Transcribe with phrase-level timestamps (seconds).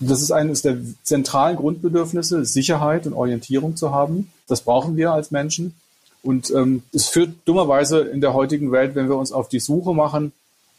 [0.00, 4.30] Das ist eines der zentralen Grundbedürfnisse, Sicherheit und Orientierung zu haben.
[4.46, 5.74] Das brauchen wir als Menschen.
[6.22, 9.94] Und ähm, es führt dummerweise in der heutigen Welt, wenn wir uns auf die Suche
[9.94, 10.32] machen,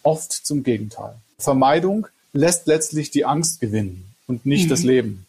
[0.04, 1.16] oft zum Gegenteil.
[1.38, 4.70] Vermeidung lässt letztlich die Angst gewinnen und nicht mhm.
[4.70, 5.26] das Leben.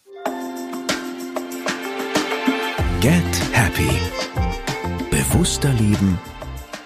[3.00, 3.12] Get
[3.52, 3.90] Happy.
[5.10, 6.18] Bewusster leben,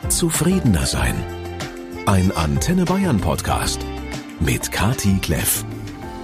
[0.08, 1.14] zufriedener sein.
[2.06, 3.80] Ein Antenne Bayern Podcast
[4.40, 5.64] mit Kati Kleff.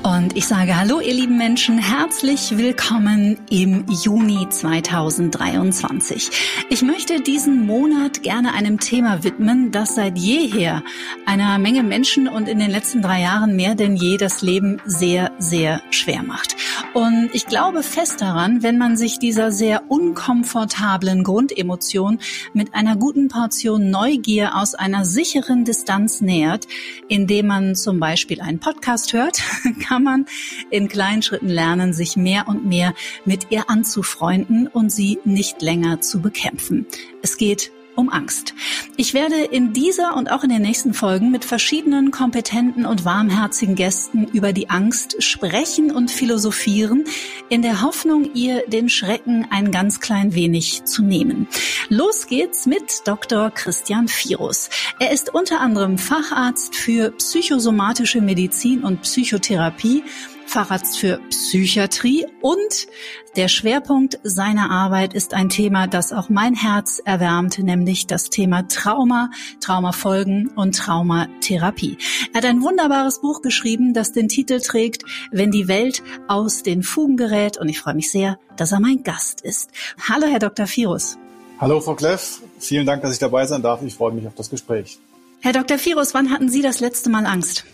[0.02, 6.30] Und ich sage Hallo, ihr lieben Menschen, herzlich willkommen im Juni 2023.
[6.70, 10.82] Ich möchte diesen Monat gerne einem Thema widmen, das seit jeher
[11.26, 15.32] einer Menge Menschen und in den letzten drei Jahren mehr denn je das Leben sehr,
[15.38, 16.56] sehr schwer macht.
[16.94, 22.20] Und ich glaube fest daran, wenn man sich dieser sehr unkomfortablen Grundemotion
[22.54, 26.66] mit einer guten Portion Neugier aus einer sicheren Distanz nähert,
[27.08, 29.42] indem man zum Beispiel einen Podcast hört,
[29.90, 30.26] kann man
[30.70, 32.94] in kleinen Schritten lernen, sich mehr und mehr
[33.24, 36.86] mit ihr anzufreunden und sie nicht länger zu bekämpfen.
[37.22, 38.54] Es geht um Angst.
[38.96, 43.74] Ich werde in dieser und auch in den nächsten Folgen mit verschiedenen kompetenten und warmherzigen
[43.74, 47.04] Gästen über die Angst sprechen und philosophieren,
[47.48, 51.46] in der Hoffnung, ihr den Schrecken ein ganz klein wenig zu nehmen.
[51.88, 53.50] Los geht's mit Dr.
[53.50, 54.70] Christian Virus.
[54.98, 60.02] Er ist unter anderem Facharzt für psychosomatische Medizin und Psychotherapie
[60.50, 62.88] Facharzt für Psychiatrie und
[63.36, 68.66] der Schwerpunkt seiner Arbeit ist ein Thema, das auch mein Herz erwärmt, nämlich das Thema
[68.66, 71.98] Trauma, Traumafolgen und Traumatherapie.
[72.32, 76.82] Er hat ein wunderbares Buch geschrieben, das den Titel trägt, Wenn die Welt aus den
[76.82, 79.70] Fugen gerät und ich freue mich sehr, dass er mein Gast ist.
[80.08, 80.66] Hallo, Herr Dr.
[80.66, 81.16] Virus.
[81.60, 82.40] Hallo, Frau Kleff.
[82.58, 83.82] Vielen Dank, dass ich dabei sein darf.
[83.84, 84.98] Ich freue mich auf das Gespräch.
[85.42, 85.78] Herr Dr.
[85.78, 87.64] Virus, wann hatten Sie das letzte Mal Angst?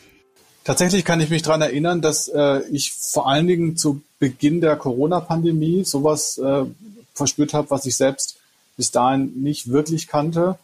[0.66, 4.74] Tatsächlich kann ich mich daran erinnern, dass äh, ich vor allen Dingen zu Beginn der
[4.74, 6.64] Corona-Pandemie sowas äh,
[7.14, 8.38] verspürt habe, was ich selbst
[8.76, 10.58] bis dahin nicht wirklich kannte.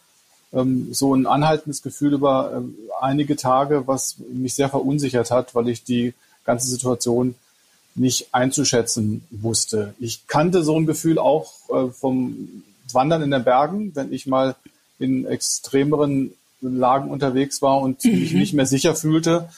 [0.52, 5.68] Ähm, so ein anhaltendes Gefühl über äh, einige Tage, was mich sehr verunsichert hat, weil
[5.68, 7.36] ich die ganze Situation
[7.94, 9.94] nicht einzuschätzen wusste.
[10.00, 14.56] Ich kannte so ein Gefühl auch äh, vom Wandern in den Bergen, wenn ich mal
[14.98, 18.18] in extremeren Lagen unterwegs war und mhm.
[18.18, 19.48] mich nicht mehr sicher fühlte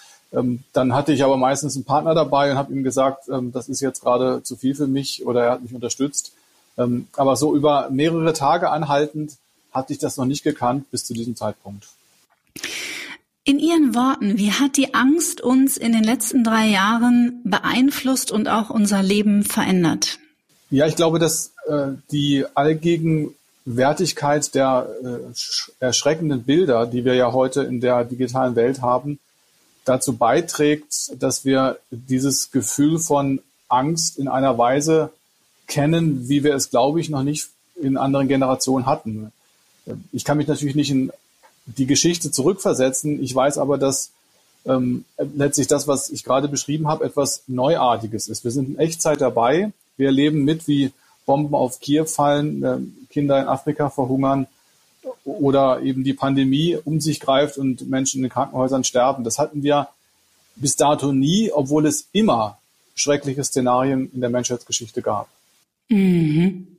[0.72, 3.81] dann hatte ich aber meistens einen Partner dabei und habe ihm gesagt, ähm, das ist
[3.81, 6.33] jetzt gerade zu viel für mich oder er hat mich unterstützt.
[6.77, 9.37] Ähm, aber so über mehrere Tage anhaltend
[9.73, 11.87] hatte ich das noch nicht gekannt bis zu diesem Zeitpunkt.
[13.47, 18.49] In Ihren Worten, wie hat die Angst uns in den letzten drei Jahren beeinflusst und
[18.49, 20.19] auch unser Leben verändert?
[20.71, 25.19] Ja, ich glaube, dass äh, die Allgegenwärtigkeit der äh,
[25.78, 29.19] erschreckenden Bilder, die wir ja heute in der digitalen Welt haben,
[29.84, 35.11] dazu beiträgt, dass wir dieses Gefühl von Angst in einer Weise
[35.67, 37.49] kennen, wie wir es, glaube ich, noch nicht
[37.81, 39.33] in anderen Generationen hatten.
[40.12, 41.12] Ich kann mich natürlich nicht in
[41.67, 43.23] die Geschichte zurückversetzen.
[43.23, 44.11] Ich weiß aber, dass
[44.67, 48.44] ähm, letztlich das, was ich gerade beschrieben habe, etwas Neuartiges ist.
[48.44, 49.73] Wir sind in Echtzeit dabei.
[49.97, 50.93] Wir erleben mit, wie
[51.27, 52.78] Bomben auf Kiew fallen, äh,
[53.11, 54.47] Kinder in Afrika verhungern,
[55.25, 59.25] oder eben die Pandemie um sich greift und Menschen in den Krankenhäusern sterben.
[59.25, 59.89] Das hatten wir
[60.57, 62.59] bis dato nie, obwohl es immer
[62.95, 65.29] schreckliche Szenarien in der Menschheitsgeschichte gab.
[65.89, 66.74] Mhm.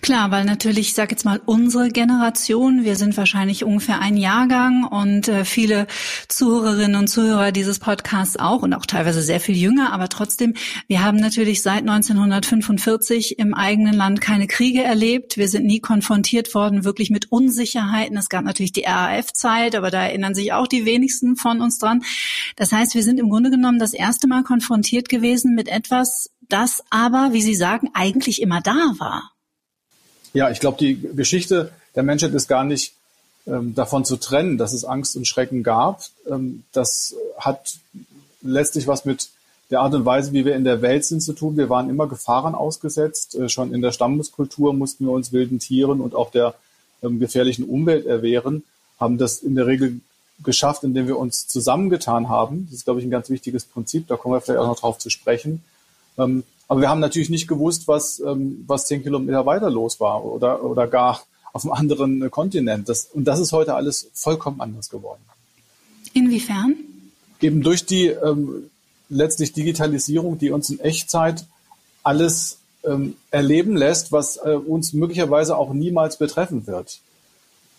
[0.00, 4.84] Klar, weil natürlich, ich sage jetzt mal, unsere Generation, wir sind wahrscheinlich ungefähr ein Jahrgang
[4.84, 5.86] und äh, viele
[6.28, 10.54] Zuhörerinnen und Zuhörer dieses Podcasts auch und auch teilweise sehr viel jünger, aber trotzdem,
[10.86, 15.36] wir haben natürlich seit 1945 im eigenen Land keine Kriege erlebt.
[15.36, 18.16] Wir sind nie konfrontiert worden wirklich mit Unsicherheiten.
[18.16, 22.02] Es gab natürlich die RAF-Zeit, aber da erinnern sich auch die wenigsten von uns dran.
[22.56, 26.82] Das heißt, wir sind im Grunde genommen das erste Mal konfrontiert gewesen mit etwas, das
[26.90, 29.32] aber, wie Sie sagen, eigentlich immer da war.
[30.32, 32.94] Ja, ich glaube, die Geschichte der Menschheit ist gar nicht
[33.46, 36.02] ähm, davon zu trennen, dass es Angst und Schrecken gab.
[36.28, 37.78] Ähm, das hat
[38.42, 39.30] letztlich was mit
[39.70, 41.56] der Art und Weise, wie wir in der Welt sind, zu tun.
[41.56, 43.34] Wir waren immer Gefahren ausgesetzt.
[43.34, 46.54] Äh, schon in der Stammeskultur mussten wir uns wilden Tieren und auch der
[47.02, 48.64] ähm, gefährlichen Umwelt erwehren,
[48.98, 50.00] haben das in der Regel
[50.44, 52.66] geschafft, indem wir uns zusammengetan haben.
[52.66, 54.06] Das ist, glaube ich, ein ganz wichtiges Prinzip.
[54.08, 55.62] Da kommen wir vielleicht auch noch drauf zu sprechen.
[56.18, 60.24] Ähm, aber wir haben natürlich nicht gewusst, was, ähm, was zehn Kilometer weiter los war
[60.24, 61.22] oder, oder gar
[61.52, 62.88] auf einem anderen Kontinent.
[62.88, 65.22] Das, und das ist heute alles vollkommen anders geworden.
[66.12, 66.76] Inwiefern?
[67.40, 68.70] Eben durch die ähm,
[69.08, 71.46] letztlich Digitalisierung, die uns in Echtzeit
[72.02, 77.00] alles ähm, erleben lässt, was äh, uns möglicherweise auch niemals betreffen wird.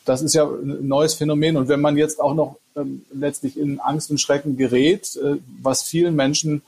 [0.05, 1.57] Das ist ja ein neues Phänomen.
[1.57, 5.83] Und wenn man jetzt auch noch ähm, letztlich in Angst und Schrecken gerät, äh, was
[5.83, 6.61] vielen Menschen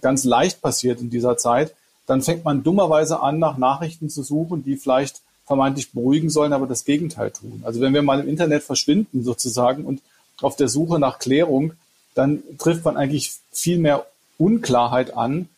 [0.00, 1.74] ganz leicht passiert in dieser Zeit,
[2.06, 6.66] dann fängt man dummerweise an, nach Nachrichten zu suchen, die vielleicht vermeintlich beruhigen sollen, aber
[6.66, 7.62] das Gegenteil tun.
[7.64, 10.00] Also wenn wir mal im Internet verschwinden sozusagen und
[10.40, 11.72] auf der Suche nach Klärung,
[12.14, 14.06] dann trifft man eigentlich viel mehr
[14.38, 15.48] Unklarheit an.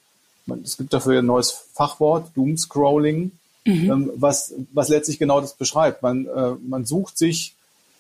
[0.65, 3.33] Es gibt dafür ein neues Fachwort, Doomscrolling,
[3.65, 3.91] mhm.
[3.91, 6.03] Ähm, was, was letztlich genau das beschreibt.
[6.03, 7.55] Man, äh, man sucht sich,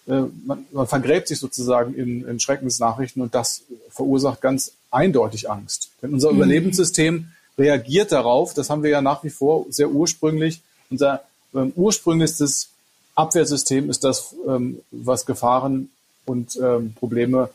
[0.06, 5.90] äh, man, man vergräbt sich sozusagen in, in Schreckensnachrichten und das verursacht ganz eindeutig Angst.
[6.02, 6.38] Denn unser mhm.
[6.38, 7.28] Überlebenssystem
[7.58, 10.60] reagiert darauf, das haben wir ja nach wie vor sehr ursprünglich,
[10.90, 11.22] unser
[11.54, 12.68] ähm, ursprünglichstes
[13.14, 15.90] Abwehrsystem ist das, ähm, was Gefahren
[16.26, 17.48] und ähm, Probleme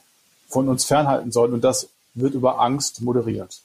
[0.50, 1.54] von uns fernhalten soll.
[1.54, 3.62] Und das wird über Angst moderiert.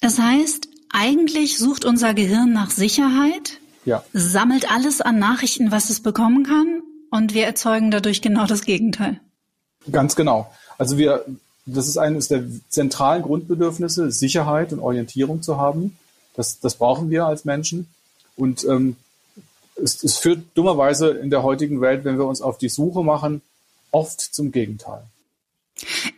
[0.00, 4.02] Das heißt, eigentlich sucht unser Gehirn nach Sicherheit, ja.
[4.12, 9.20] sammelt alles an Nachrichten, was es bekommen kann, und wir erzeugen dadurch genau das Gegenteil.
[9.90, 10.50] Ganz genau.
[10.78, 11.24] Also wir,
[11.66, 15.96] das ist eines der zentralen Grundbedürfnisse, Sicherheit und Orientierung zu haben.
[16.34, 17.86] Das, das brauchen wir als Menschen.
[18.36, 18.96] Und ähm,
[19.76, 23.42] es, es führt dummerweise in der heutigen Welt, wenn wir uns auf die Suche machen,
[23.90, 25.02] oft zum Gegenteil.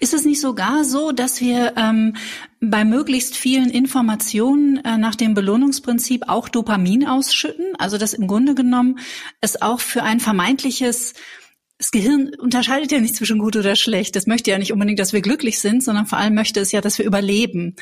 [0.01, 2.17] Ist es nicht sogar so, dass wir ähm,
[2.61, 7.75] bei möglichst vielen Informationen äh, nach dem Belohnungsprinzip auch Dopamin ausschütten?
[7.79, 8.99] Also dass im Grunde genommen
[9.41, 11.15] es auch für ein vermeintliches
[11.85, 14.17] das Gehirn unterscheidet ja nicht zwischen gut oder schlecht.
[14.17, 16.81] Das möchte ja nicht unbedingt, dass wir glücklich sind, sondern vor allem möchte es ja,
[16.81, 17.77] dass wir überleben.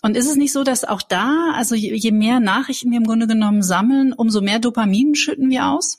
[0.00, 3.26] Und ist es nicht so, dass auch da, also je mehr Nachrichten wir im Grunde
[3.26, 5.98] genommen sammeln, umso mehr Dopamin schütten wir aus?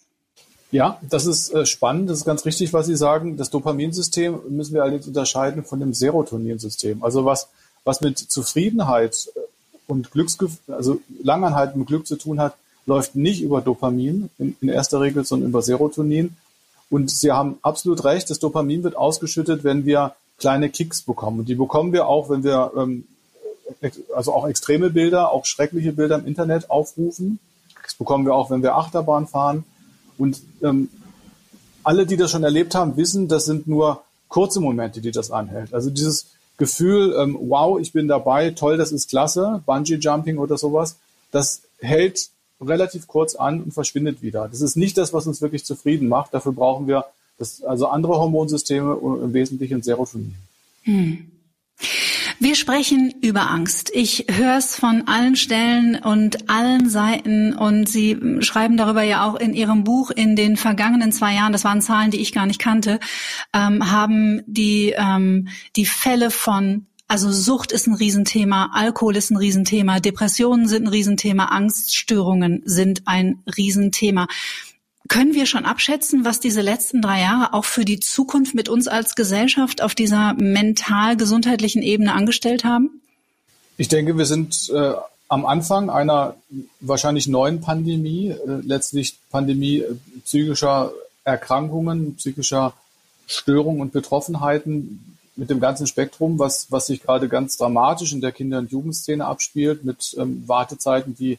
[0.72, 2.10] Ja, das ist äh, spannend.
[2.10, 3.38] Das ist ganz richtig, was Sie sagen.
[3.38, 7.04] Das Dopaminsystem müssen wir allerdings unterscheiden von dem Serotoninsystem.
[7.04, 7.50] Also was,
[7.84, 9.30] was mit Zufriedenheit
[9.86, 12.56] und Glücksgefühl, also langanhaltendem Glück zu tun hat,
[12.88, 16.36] läuft nicht über Dopamin in, in erster Regel, sondern über Serotonin.
[16.90, 21.40] Und Sie haben absolut recht, das Dopamin wird ausgeschüttet, wenn wir kleine Kicks bekommen.
[21.40, 23.06] Und die bekommen wir auch, wenn wir ähm,
[24.16, 27.40] also auch extreme Bilder, auch schreckliche Bilder im Internet aufrufen.
[27.84, 29.64] Das bekommen wir auch, wenn wir Achterbahn fahren.
[30.18, 30.90] Und ähm,
[31.84, 35.74] alle, die das schon erlebt haben, wissen, das sind nur kurze Momente, die das anhält.
[35.74, 36.28] Also dieses
[36.58, 40.98] Gefühl, ähm, wow, ich bin dabei, toll, das ist klasse, Bungee Jumping oder sowas,
[41.32, 42.30] das hält
[42.62, 44.48] relativ kurz an und verschwindet wieder.
[44.48, 46.34] Das ist nicht das, was uns wirklich zufrieden macht.
[46.34, 47.06] Dafür brauchen wir
[47.38, 50.36] das, also andere Hormonsysteme im Wesentlichen Serotonin.
[50.84, 51.32] Hm.
[52.40, 53.92] Wir sprechen über Angst.
[53.94, 59.36] Ich höre es von allen Stellen und allen Seiten und Sie schreiben darüber ja auch
[59.36, 62.60] in Ihrem Buch in den vergangenen zwei Jahren, das waren Zahlen, die ich gar nicht
[62.60, 63.00] kannte,
[63.54, 65.48] ähm, haben die, ähm,
[65.78, 70.90] die Fälle von also Sucht ist ein Riesenthema, Alkohol ist ein Riesenthema, Depressionen sind ein
[70.90, 74.28] Riesenthema, Angststörungen sind ein Riesenthema.
[75.08, 78.88] Können wir schon abschätzen, was diese letzten drei Jahre auch für die Zukunft mit uns
[78.88, 83.02] als Gesellschaft auf dieser mental-gesundheitlichen Ebene angestellt haben?
[83.78, 84.94] Ich denke, wir sind äh,
[85.28, 86.36] am Anfang einer
[86.80, 90.92] wahrscheinlich neuen Pandemie, äh, letztlich Pandemie äh, psychischer
[91.24, 92.74] Erkrankungen, psychischer
[93.28, 98.32] Störungen und Betroffenheiten mit dem ganzen Spektrum, was, was sich gerade ganz dramatisch in der
[98.32, 101.38] Kinder- und Jugendszene abspielt, mit ähm, Wartezeiten, die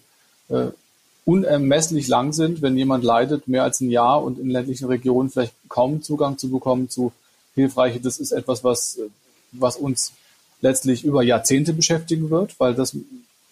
[0.49, 0.67] äh,
[1.25, 5.55] unermesslich lang sind, wenn jemand leidet, mehr als ein Jahr und in ländlichen Regionen vielleicht
[5.69, 7.13] kaum Zugang zu bekommen zu
[7.55, 8.01] hilfreiche.
[8.01, 9.09] Das ist etwas, was, äh,
[9.53, 10.13] was uns
[10.61, 12.97] letztlich über Jahrzehnte beschäftigen wird, weil das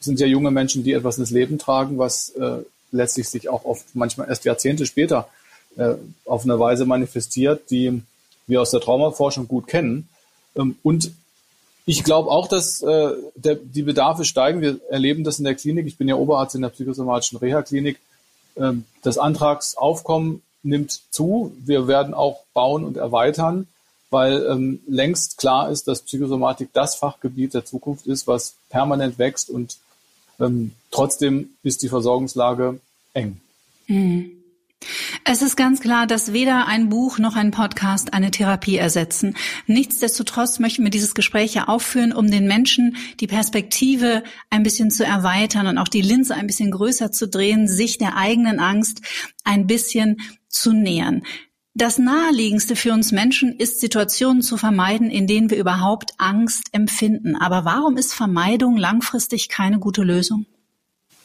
[0.00, 2.58] sind ja junge Menschen, die etwas ins Leben tragen, was äh,
[2.92, 5.28] letztlich sich auch oft manchmal erst Jahrzehnte später
[5.76, 8.02] äh, auf eine Weise manifestiert, die
[8.46, 10.08] wir aus der Traumaforschung gut kennen.
[10.56, 11.12] Ähm, und
[11.86, 14.60] ich glaube auch, dass äh, der, die Bedarfe steigen.
[14.60, 15.86] Wir erleben das in der Klinik.
[15.86, 17.98] Ich bin ja Oberarzt in der psychosomatischen Reha-Klinik.
[18.56, 21.52] Ähm, das Antragsaufkommen nimmt zu.
[21.64, 23.66] Wir werden auch bauen und erweitern,
[24.10, 29.50] weil ähm, längst klar ist, dass Psychosomatik das Fachgebiet der Zukunft ist, was permanent wächst
[29.50, 29.76] und
[30.40, 32.80] ähm, trotzdem ist die Versorgungslage
[33.12, 33.40] eng.
[33.86, 34.43] Mhm.
[35.24, 39.36] Es ist ganz klar, dass weder ein Buch noch ein Podcast eine Therapie ersetzen.
[39.66, 45.04] Nichtsdestotrotz möchten wir dieses Gespräch ja aufführen, um den Menschen die Perspektive ein bisschen zu
[45.04, 49.00] erweitern und auch die Linse ein bisschen größer zu drehen, sich der eigenen Angst
[49.44, 51.22] ein bisschen zu nähern.
[51.76, 57.34] Das Naheliegendste für uns Menschen ist, Situationen zu vermeiden, in denen wir überhaupt Angst empfinden.
[57.34, 60.46] Aber warum ist Vermeidung langfristig keine gute Lösung?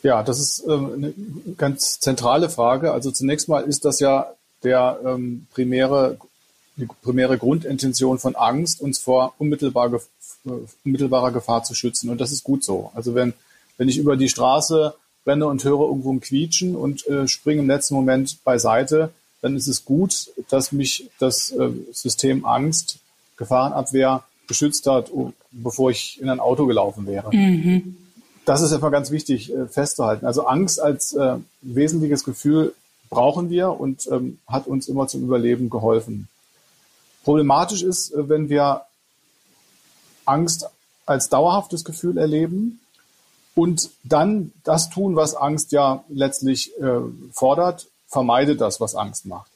[0.03, 1.13] Ja, das ist ähm, eine
[1.57, 2.91] ganz zentrale Frage.
[2.91, 4.27] Also zunächst mal ist das ja
[4.63, 6.17] der ähm, primäre,
[6.77, 10.49] die primäre Grundintention von Angst, uns vor unmittelbar, äh,
[10.85, 12.09] unmittelbarer Gefahr zu schützen.
[12.09, 12.91] Und das ist gut so.
[12.93, 13.33] Also wenn,
[13.77, 14.93] wenn ich über die Straße
[15.25, 19.67] renne und höre irgendwo ein Quietschen und äh, springe im letzten Moment beiseite, dann ist
[19.67, 22.99] es gut, dass mich das äh, System Angst,
[23.37, 25.11] Gefahrenabwehr geschützt hat,
[25.51, 27.33] bevor ich in ein Auto gelaufen wäre.
[27.33, 27.95] Mhm.
[28.49, 30.25] Das ist einfach ganz wichtig äh, festzuhalten.
[30.25, 32.73] Also Angst als äh, wesentliches Gefühl
[33.11, 36.27] brauchen wir und ähm, hat uns immer zum Überleben geholfen.
[37.23, 38.85] Problematisch ist, äh, wenn wir
[40.25, 40.67] Angst
[41.05, 42.79] als dauerhaftes Gefühl erleben
[43.53, 47.01] und dann das tun, was Angst ja letztlich äh,
[47.31, 49.51] fordert, vermeidet das, was Angst macht.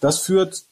[0.00, 0.64] Das führt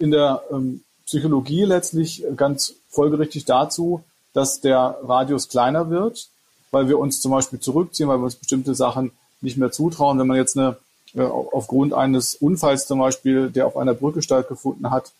[0.00, 6.30] in der ähm, Psychologie letztlich ganz folgerichtig dazu, dass der Radius kleiner wird,
[6.70, 10.18] weil wir uns zum Beispiel zurückziehen, weil wir uns bestimmte Sachen nicht mehr zutrauen.
[10.18, 10.76] Wenn man jetzt eine,
[11.14, 15.12] äh, aufgrund eines Unfalls zum Beispiel, der auf einer Brücke stattgefunden hat,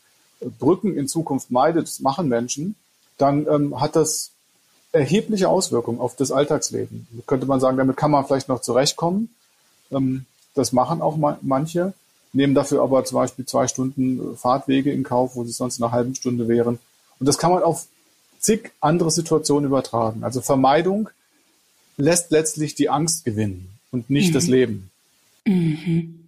[0.59, 2.75] Brücken in Zukunft meidet, das machen Menschen,
[3.19, 4.33] dann ähm, hat das
[4.93, 7.07] erhebliche Auswirkungen auf das Alltagsleben.
[7.27, 9.31] Könnte man sagen, damit kann man vielleicht noch zurechtkommen.
[9.91, 11.95] Ähm, das machen auch ma manche
[12.37, 16.15] nehmen dafür aber zum Beispiel zwei Stunden Fahrtwege in Kauf, wo sie sonst eine halbe
[16.15, 16.79] Stunde wären.
[17.19, 17.87] Und das kann man auf
[18.39, 20.23] zig andere Situationen übertragen.
[20.23, 21.09] Also Vermeidung
[21.97, 24.35] lässt letztlich die Angst gewinnen und nicht mhm.
[24.35, 24.91] das Leben.
[25.45, 26.21] Mhm.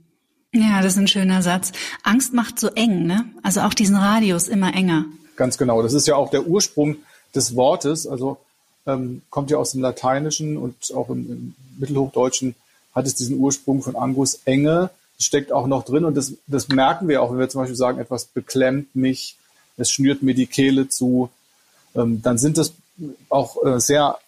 [0.53, 1.73] Ja, das ist ein schöner Satz.
[2.03, 3.27] Angst macht so eng, ne?
[3.43, 5.05] Also auch diesen Radius immer enger.
[5.37, 5.83] Ganz genau.
[5.83, 6.97] Das ist ja auch der Ursprung
[7.35, 8.07] des Wortes.
[8.07, 8.39] Also
[8.87, 12.55] ähm, kommt ja aus dem Lateinischen und auch im, im Mittelhochdeutschen
[12.95, 17.09] hat es diesen Ursprung von Angus Enge steckt auch noch drin und das, das merken
[17.09, 19.37] wir auch, wenn wir zum Beispiel sagen, etwas beklemmt mich,
[19.77, 21.31] es schnürt mir die Kehle zu,
[21.95, 22.73] ähm, dann sind das
[23.29, 24.19] auch äh, sehr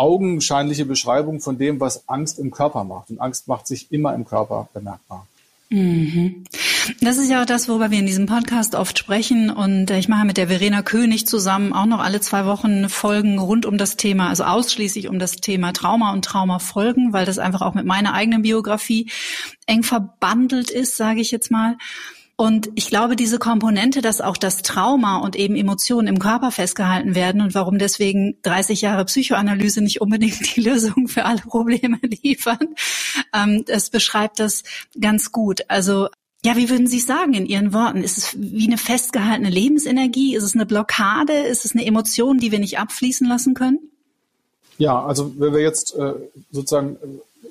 [0.00, 3.10] augenscheinliche Beschreibungen von dem, was Angst im Körper macht.
[3.10, 5.26] Und Angst macht sich immer im Körper bemerkbar.
[5.68, 6.44] Mhm.
[7.02, 9.50] Das ist ja auch das, worüber wir in diesem Podcast oft sprechen.
[9.50, 13.66] Und ich mache mit der Verena König zusammen auch noch alle zwei Wochen Folgen rund
[13.66, 17.74] um das Thema, also ausschließlich um das Thema Trauma und Traumafolgen, weil das einfach auch
[17.74, 19.10] mit meiner eigenen Biografie
[19.66, 21.76] eng verbandelt ist, sage ich jetzt mal.
[22.40, 27.14] Und ich glaube, diese Komponente, dass auch das Trauma und eben Emotionen im Körper festgehalten
[27.14, 32.74] werden und warum deswegen 30 Jahre Psychoanalyse nicht unbedingt die Lösung für alle Probleme liefern,
[33.34, 34.62] ähm, das beschreibt das
[34.98, 35.66] ganz gut.
[35.68, 36.08] Also
[36.42, 38.02] ja, wie würden Sie sagen in Ihren Worten?
[38.02, 40.34] Ist es wie eine festgehaltene Lebensenergie?
[40.34, 41.34] Ist es eine Blockade?
[41.34, 43.80] Ist es eine Emotion, die wir nicht abfließen lassen können?
[44.78, 46.14] Ja, also wenn wir jetzt äh,
[46.50, 47.50] sozusagen äh,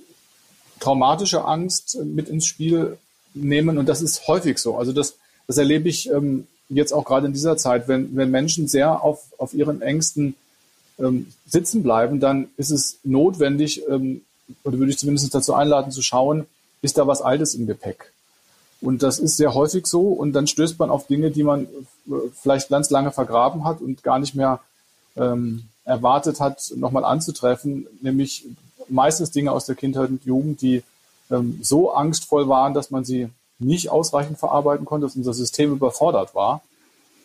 [0.80, 2.98] traumatische Angst mit ins Spiel
[3.34, 3.78] nehmen.
[3.78, 4.78] Und das ist häufig so.
[4.78, 5.18] Also das,
[5.48, 9.24] das erlebe ich ähm, jetzt auch gerade in dieser Zeit, wenn, wenn Menschen sehr auf,
[9.38, 10.36] auf ihren Ängsten
[11.00, 14.22] ähm, sitzen bleiben, dann ist es notwendig, ähm,
[14.64, 16.46] oder würde ich zumindest dazu einladen, zu schauen,
[16.82, 18.12] ist da was Altes im Gepäck?
[18.82, 20.08] Und das ist sehr häufig so.
[20.08, 24.04] Und dann stößt man auf Dinge, die man äh, vielleicht ganz lange vergraben hat und
[24.04, 24.60] gar nicht mehr
[25.18, 28.46] ähm, erwartet hat, nochmal anzutreffen, nämlich
[28.88, 30.84] meistens Dinge aus der Kindheit und Jugend, die
[31.32, 36.34] ähm, so angstvoll waren, dass man sie nicht ausreichend verarbeiten konnte, dass unser System überfordert
[36.34, 36.62] war.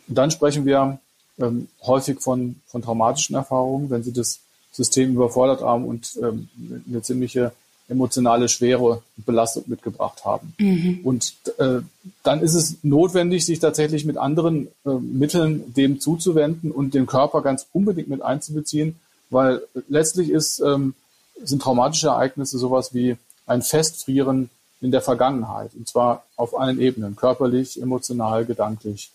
[0.08, 0.98] Und dann sprechen wir
[1.38, 4.40] ähm, häufig von, von traumatischen Erfahrungen, wenn sie das
[4.72, 6.48] System überfordert haben und ähm,
[6.88, 7.52] eine ziemliche
[7.88, 10.54] emotionale Schwere und Belastung mitgebracht haben.
[10.58, 11.00] Mhm.
[11.04, 11.80] Und äh,
[12.22, 17.42] dann ist es notwendig, sich tatsächlich mit anderen äh, Mitteln dem zuzuwenden und den Körper
[17.42, 18.96] ganz unbedingt mit einzubeziehen,
[19.30, 20.94] weil letztlich ist, ähm,
[21.42, 25.74] sind traumatische Ereignisse sowas wie ein Festfrieren in der Vergangenheit.
[25.74, 29.10] Und zwar auf allen Ebenen, körperlich, emotional, gedanklich.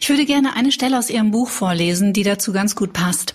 [0.00, 3.34] Ich würde gerne eine Stelle aus Ihrem Buch vorlesen, die dazu ganz gut passt.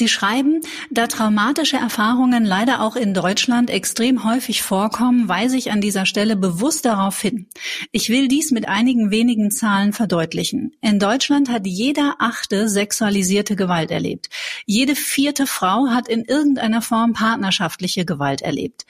[0.00, 5.82] Sie schreiben, da traumatische Erfahrungen leider auch in Deutschland extrem häufig vorkommen, weise ich an
[5.82, 7.48] dieser Stelle bewusst darauf hin.
[7.92, 10.72] Ich will dies mit einigen wenigen Zahlen verdeutlichen.
[10.80, 14.30] In Deutschland hat jeder achte sexualisierte Gewalt erlebt.
[14.64, 18.86] Jede vierte Frau hat in irgendeiner Form partnerschaftliche Gewalt erlebt.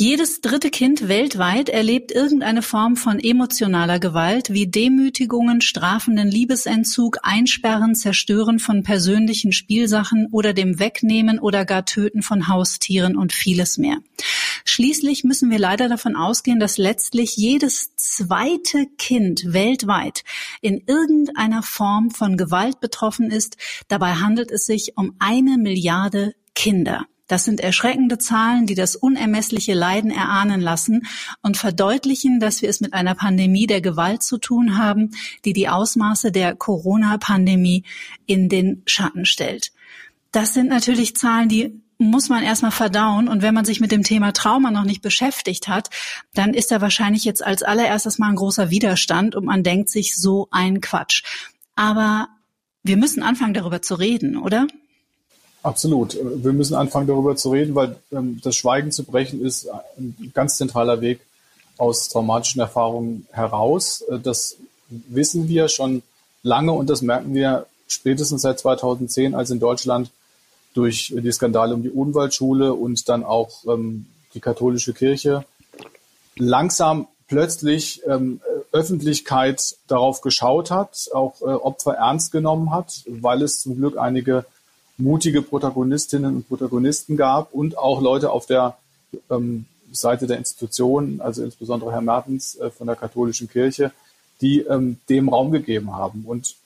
[0.00, 7.96] Jedes dritte Kind weltweit erlebt irgendeine Form von emotionaler Gewalt wie Demütigungen, strafenden Liebesentzug, Einsperren,
[7.96, 13.96] Zerstören von persönlichen Spielsachen oder dem Wegnehmen oder gar Töten von Haustieren und vieles mehr.
[14.64, 20.22] Schließlich müssen wir leider davon ausgehen, dass letztlich jedes zweite Kind weltweit
[20.60, 23.56] in irgendeiner Form von Gewalt betroffen ist.
[23.88, 27.04] Dabei handelt es sich um eine Milliarde Kinder.
[27.28, 31.06] Das sind erschreckende Zahlen, die das unermessliche Leiden erahnen lassen
[31.42, 35.10] und verdeutlichen, dass wir es mit einer Pandemie der Gewalt zu tun haben,
[35.44, 37.84] die die Ausmaße der Corona-Pandemie
[38.26, 39.72] in den Schatten stellt.
[40.32, 43.28] Das sind natürlich Zahlen, die muss man erstmal verdauen.
[43.28, 45.90] Und wenn man sich mit dem Thema Trauma noch nicht beschäftigt hat,
[46.32, 50.16] dann ist da wahrscheinlich jetzt als allererstes mal ein großer Widerstand und man denkt sich
[50.16, 51.24] so ein Quatsch.
[51.74, 52.28] Aber
[52.84, 54.66] wir müssen anfangen, darüber zu reden, oder?
[55.62, 56.16] Absolut.
[56.16, 60.56] Wir müssen anfangen, darüber zu reden, weil ähm, das Schweigen zu brechen ist ein ganz
[60.56, 61.20] zentraler Weg
[61.76, 64.02] aus traumatischen Erfahrungen heraus.
[64.02, 64.56] Äh, das
[64.88, 66.02] wissen wir schon
[66.42, 70.10] lange und das merken wir spätestens seit 2010, als in Deutschland
[70.74, 75.44] durch die Skandale um die Unwaldschule und dann auch ähm, die katholische Kirche
[76.36, 78.40] langsam plötzlich ähm,
[78.72, 84.44] Öffentlichkeit darauf geschaut hat, auch äh, Opfer ernst genommen hat, weil es zum Glück einige
[84.98, 88.76] mutige Protagonistinnen und Protagonisten gab und auch Leute auf der
[89.30, 93.92] ähm, Seite der Institutionen, also insbesondere Herr Mertens äh, von der katholischen Kirche,
[94.40, 96.24] die ähm, dem Raum gegeben haben.
[96.26, 96.56] Und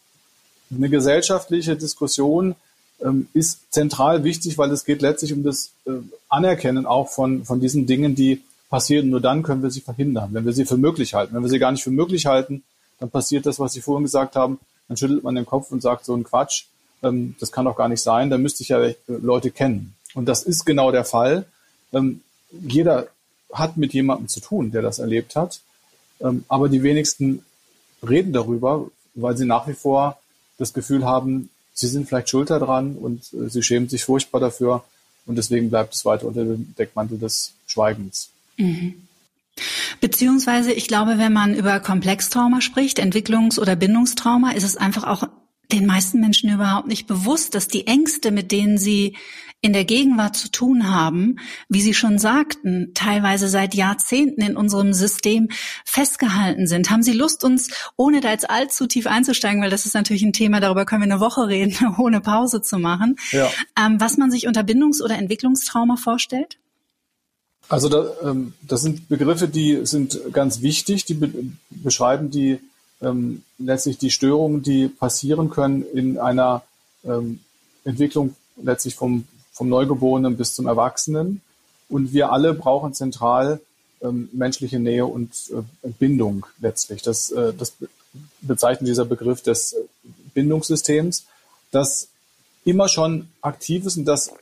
[0.74, 2.54] eine gesellschaftliche Diskussion
[3.00, 5.92] ähm, ist zentral wichtig, weil es geht letztlich um das äh,
[6.28, 9.10] Anerkennen auch von, von diesen Dingen, die passieren.
[9.10, 11.34] Nur dann können wir sie verhindern, wenn wir sie für möglich halten.
[11.34, 12.62] Wenn wir sie gar nicht für möglich halten,
[12.98, 14.58] dann passiert das, was Sie vorhin gesagt haben.
[14.88, 16.66] Dann schüttelt man den Kopf und sagt so ein Quatsch.
[17.02, 18.30] Ähm, das kann doch gar nicht sein.
[18.30, 19.94] Da müsste ich ja Leute kennen.
[20.14, 21.46] Und das ist genau der Fall.
[21.92, 23.08] Ähm, jeder
[23.52, 25.60] hat mit jemandem zu tun, der das erlebt hat.
[26.20, 27.44] Ähm, aber die wenigsten
[28.06, 30.18] reden darüber, weil sie nach wie vor
[30.58, 34.84] das Gefühl haben, sie sind vielleicht schuld daran und äh, sie schämen sich furchtbar dafür.
[35.24, 38.30] Und deswegen bleibt es weiter unter dem Deckmantel des Schweigens.
[38.56, 39.06] Mhm.
[40.00, 45.28] Beziehungsweise, ich glaube, wenn man über Komplextrauma spricht, Entwicklungs- oder Bindungstrauma, ist es einfach auch
[45.72, 49.16] den meisten Menschen überhaupt nicht bewusst, dass die Ängste, mit denen sie
[49.64, 51.36] in der Gegenwart zu tun haben,
[51.68, 55.48] wie Sie schon sagten, teilweise seit Jahrzehnten in unserem System
[55.84, 56.90] festgehalten sind.
[56.90, 60.32] Haben Sie Lust, uns, ohne da jetzt allzu tief einzusteigen, weil das ist natürlich ein
[60.32, 63.48] Thema, darüber können wir eine Woche reden, ohne Pause zu machen, ja.
[63.78, 66.58] ähm, was man sich unter Bindungs- oder Entwicklungstrauma vorstellt?
[67.68, 71.30] Also da, ähm, das sind Begriffe, die sind ganz wichtig, die be
[71.70, 72.58] beschreiben die
[73.02, 76.62] ähm, letztlich die Störungen, die passieren können in einer
[77.04, 77.40] ähm,
[77.84, 81.40] Entwicklung letztlich vom, vom Neugeborenen bis zum Erwachsenen.
[81.88, 83.60] Und wir alle brauchen zentral
[84.02, 87.02] ähm, menschliche Nähe und äh, Bindung letztlich.
[87.02, 87.74] Das, äh, das
[88.40, 89.76] bezeichnet dieser Begriff des
[90.34, 91.26] Bindungssystems,
[91.70, 92.08] das
[92.64, 94.32] immer schon aktiv ist und das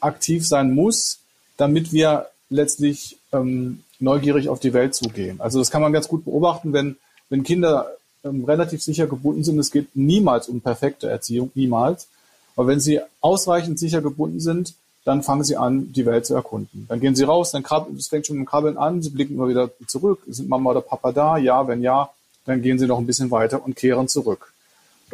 [0.00, 1.18] aktiv sein muss,
[1.56, 5.40] damit wir letztlich ähm, neugierig auf die Welt zugehen.
[5.40, 6.96] Also das kann man ganz gut beobachten, wenn
[7.30, 12.08] wenn Kinder ähm, relativ sicher gebunden sind, es geht niemals um perfekte Erziehung, niemals.
[12.56, 16.84] Aber wenn sie ausreichend sicher gebunden sind, dann fangen sie an, die Welt zu erkunden.
[16.88, 19.34] Dann gehen sie raus, dann krabbeln, es fängt schon mit dem Krabbeln an, sie blicken
[19.34, 20.20] immer wieder zurück.
[20.28, 21.38] Sind Mama oder Papa da?
[21.38, 22.10] Ja, wenn ja,
[22.44, 24.52] dann gehen sie noch ein bisschen weiter und kehren zurück.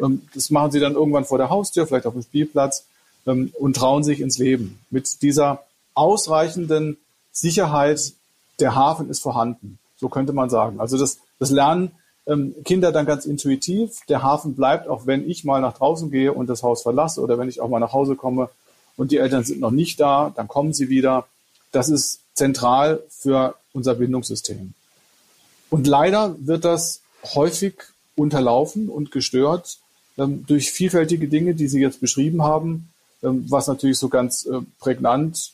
[0.01, 2.85] Ähm, das machen sie dann irgendwann vor der Haustür, vielleicht auf dem Spielplatz
[3.25, 4.79] ähm, und trauen sich ins Leben.
[4.89, 6.97] Mit dieser ausreichenden
[7.31, 8.13] Sicherheit,
[8.59, 9.79] der Hafen ist vorhanden.
[9.99, 10.79] So könnte man sagen.
[10.79, 11.91] Also das, das Lernen
[12.65, 14.01] Kinder dann ganz intuitiv.
[14.09, 17.37] Der Hafen bleibt, auch wenn ich mal nach draußen gehe und das Haus verlasse oder
[17.37, 18.49] wenn ich auch mal nach Hause komme
[18.97, 21.25] und die Eltern sind noch nicht da, dann kommen sie wieder.
[21.71, 24.73] Das ist zentral für unser Bindungssystem.
[25.69, 27.01] Und leider wird das
[27.33, 27.75] häufig
[28.15, 29.77] unterlaufen und gestört
[30.17, 32.89] ähm, durch vielfältige Dinge, die Sie jetzt beschrieben haben.
[33.23, 35.51] Ähm, was natürlich so ganz äh, prägnant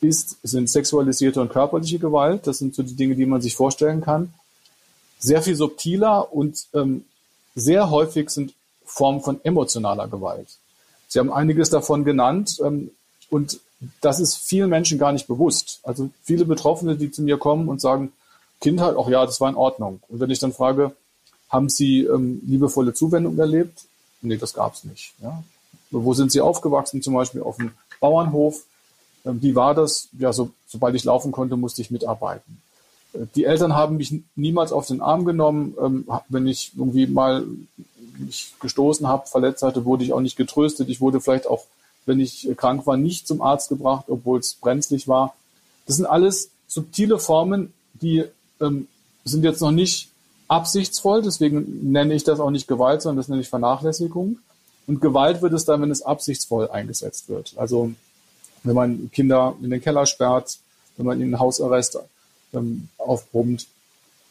[0.00, 2.46] ist, sind sexualisierte und körperliche Gewalt.
[2.46, 4.32] Das sind so die Dinge, die man sich vorstellen kann
[5.18, 7.04] sehr viel subtiler und ähm,
[7.54, 10.48] sehr häufig sind Formen von emotionaler Gewalt.
[11.08, 12.90] Sie haben einiges davon genannt ähm,
[13.30, 13.60] und
[14.00, 15.80] das ist vielen Menschen gar nicht bewusst.
[15.82, 18.12] Also viele Betroffene, die zu mir kommen und sagen,
[18.60, 20.00] Kindheit, auch ja, das war in Ordnung.
[20.08, 20.92] Und wenn ich dann frage,
[21.48, 23.84] haben Sie ähm, liebevolle Zuwendung erlebt?
[24.22, 25.14] Nee, das gab es nicht.
[25.20, 25.42] Ja?
[25.90, 27.02] Wo sind Sie aufgewachsen?
[27.02, 28.62] Zum Beispiel auf dem Bauernhof.
[29.24, 30.08] Ähm, wie war das?
[30.18, 32.62] Ja, so, sobald ich laufen konnte, musste ich mitarbeiten.
[33.34, 35.74] Die Eltern haben mich niemals auf den Arm genommen.
[35.80, 37.44] Ähm, wenn ich irgendwie mal
[38.18, 40.88] mich gestoßen habe, verletzt hatte, wurde ich auch nicht getröstet.
[40.88, 41.64] Ich wurde vielleicht auch,
[42.06, 45.34] wenn ich krank war, nicht zum Arzt gebracht, obwohl es brenzlig war.
[45.86, 48.24] Das sind alles subtile Formen, die
[48.60, 48.88] ähm,
[49.24, 50.08] sind jetzt noch nicht
[50.48, 51.22] absichtsvoll.
[51.22, 54.38] Deswegen nenne ich das auch nicht Gewalt, sondern das nenne ich Vernachlässigung.
[54.86, 57.54] Und Gewalt wird es dann, wenn es absichtsvoll eingesetzt wird.
[57.56, 57.92] Also
[58.62, 60.58] wenn man Kinder in den Keller sperrt,
[60.96, 61.98] wenn man ihnen Hausarrest
[62.52, 63.66] ähm, aufbrummt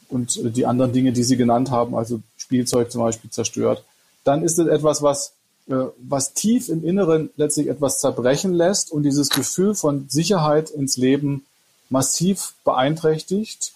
[0.10, 3.84] und äh, die anderen Dinge, die Sie genannt haben, also Spielzeug zum Beispiel zerstört,
[4.24, 5.34] dann ist es etwas, was,
[5.68, 10.98] äh, was tief im Inneren letztlich etwas zerbrechen lässt und dieses Gefühl von Sicherheit ins
[10.98, 11.46] Leben
[11.90, 13.74] massiv beeinträchtigt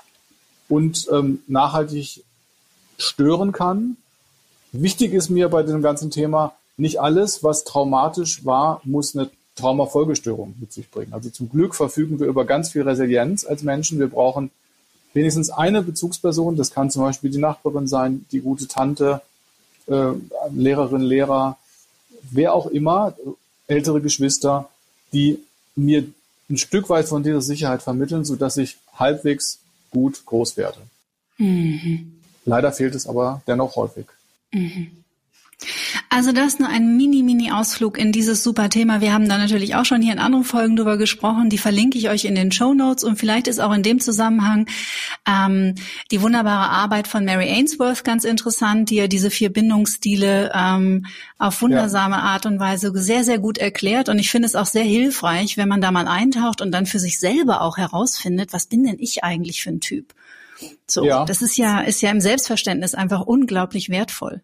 [0.67, 2.23] und ähm, nachhaltig
[2.97, 3.97] stören kann.
[4.71, 10.55] Wichtig ist mir bei dem ganzen Thema, nicht alles, was traumatisch war, muss eine Traumafolgestörung
[10.59, 11.13] mit sich bringen.
[11.13, 13.99] Also zum Glück verfügen wir über ganz viel Resilienz als Menschen.
[13.99, 14.51] Wir brauchen
[15.13, 16.55] wenigstens eine Bezugsperson.
[16.55, 19.21] Das kann zum Beispiel die Nachbarin sein, die gute Tante,
[19.87, 20.11] äh,
[20.51, 21.57] Lehrerin, Lehrer,
[22.31, 23.15] wer auch immer,
[23.67, 24.69] ältere Geschwister,
[25.13, 25.39] die
[25.75, 26.05] mir
[26.49, 29.59] ein Stück weit von dieser Sicherheit vermitteln, sodass ich halbwegs
[29.91, 30.79] gut groß werde.
[31.37, 32.13] Mhm.
[32.45, 34.05] Leider fehlt es aber dennoch häufig.
[34.51, 34.91] Mhm.
[36.11, 38.99] Also das ist nur ein Mini-Mini-Ausflug in dieses super Thema.
[38.99, 41.49] Wir haben da natürlich auch schon hier in anderen Folgen drüber gesprochen.
[41.49, 44.65] Die verlinke ich euch in den Show Notes und vielleicht ist auch in dem Zusammenhang
[45.27, 45.75] ähm,
[46.09, 51.05] die wunderbare Arbeit von Mary Ainsworth ganz interessant, die ja diese vier Bindungsstile ähm,
[51.37, 52.21] auf wundersame ja.
[52.21, 54.09] Art und Weise sehr, sehr gut erklärt.
[54.09, 56.99] Und ich finde es auch sehr hilfreich, wenn man da mal eintaucht und dann für
[56.99, 60.15] sich selber auch herausfindet, was bin denn ich eigentlich für ein Typ?
[60.87, 61.23] So, ja.
[61.25, 64.41] das ist ja, ist ja im Selbstverständnis einfach unglaublich wertvoll.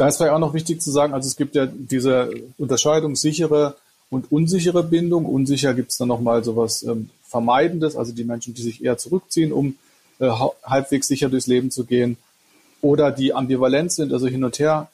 [0.00, 3.76] Da ist vielleicht auch noch wichtig zu sagen, also es gibt ja diese Unterscheidung sichere
[4.08, 5.26] und unsichere Bindung.
[5.26, 9.52] Unsicher gibt es dann nochmal sowas ähm, Vermeidendes, also die Menschen, die sich eher zurückziehen,
[9.52, 9.76] um
[10.18, 10.30] äh,
[10.64, 12.16] halbwegs sicher durchs Leben zu gehen.
[12.80, 14.88] Oder die ambivalent sind, also hin und her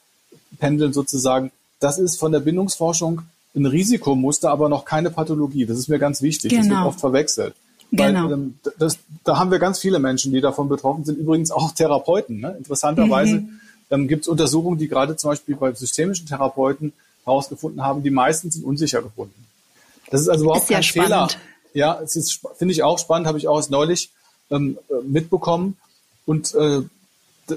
[0.59, 1.53] pendeln sozusagen.
[1.79, 3.21] Das ist von der Bindungsforschung
[3.55, 5.65] ein Risikomuster, aber noch keine Pathologie.
[5.65, 6.49] Das ist mir ganz wichtig.
[6.49, 6.59] Genau.
[6.59, 6.87] Das wird genau.
[6.89, 7.55] oft verwechselt.
[7.93, 8.25] Genau.
[8.25, 11.17] Weil, ähm, das, da haben wir ganz viele Menschen, die davon betroffen sind.
[11.17, 12.41] Übrigens auch Therapeuten.
[12.41, 12.55] Ne?
[12.57, 13.61] Interessanterweise mhm.
[13.89, 16.93] Ähm, gibt es Untersuchungen, die gerade zum Beispiel bei systemischen Therapeuten
[17.25, 19.45] herausgefunden haben, die meisten sind unsicher gebunden.
[20.09, 21.27] Das ist also überhaupt ist kein Fehler.
[21.73, 24.09] Ja, es ist, finde ich auch spannend, habe ich auch erst neulich
[24.49, 25.77] ähm, äh, mitbekommen.
[26.25, 26.81] Und äh,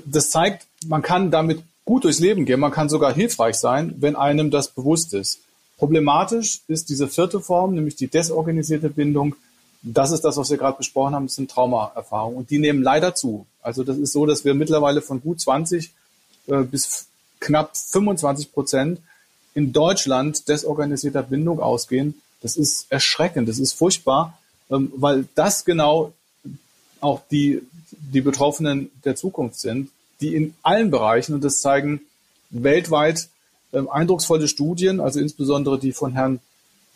[0.05, 4.17] das zeigt, man kann damit gut durchs Leben gehen, man kann sogar hilfreich sein, wenn
[4.17, 5.41] einem das bewusst ist.
[5.79, 9.35] Problematisch ist diese vierte Form, nämlich die desorganisierte Bindung,
[9.83, 12.37] das ist das, was wir gerade besprochen haben, das sind Traumaerfahrungen.
[12.37, 13.47] Und die nehmen leider zu.
[13.63, 15.91] Also das ist so, dass wir mittlerweile von gut 20
[16.51, 17.07] äh, bis
[17.41, 19.01] knapp 25 Prozent
[19.55, 22.15] in Deutschland desorganisierter Bindung ausgehen.
[22.43, 24.39] Das ist erschreckend, das ist furchtbar,
[24.71, 26.13] ähm, weil das genau
[27.01, 32.01] auch die, die Betroffenen der Zukunft sind, die in allen Bereichen, und das zeigen
[32.51, 33.29] weltweit
[33.73, 36.41] ähm, eindrucksvolle Studien, also insbesondere die von Herrn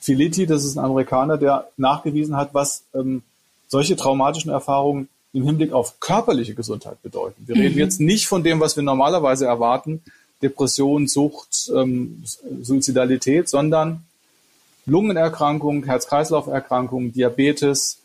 [0.00, 3.22] Filiti, das ist ein Amerikaner, der nachgewiesen hat, was ähm,
[3.68, 7.42] solche traumatischen Erfahrungen im Hinblick auf körperliche Gesundheit bedeuten.
[7.46, 7.62] Wir mhm.
[7.62, 10.00] reden jetzt nicht von dem, was wir normalerweise erwarten,
[10.40, 12.22] Depression, Sucht, ähm,
[12.62, 14.04] Suizidalität, sondern
[14.86, 17.98] Lungenerkrankungen, Herz-Kreislauf-Erkrankungen, Diabetes,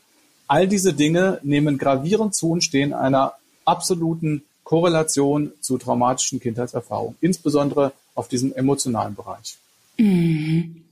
[0.47, 3.33] all diese Dinge nehmen gravierend zu und stehen einer
[3.65, 9.57] absoluten Korrelation zu traumatischen Kindheitserfahrungen, insbesondere auf diesem emotionalen Bereich.
[9.97, 10.83] Mhm.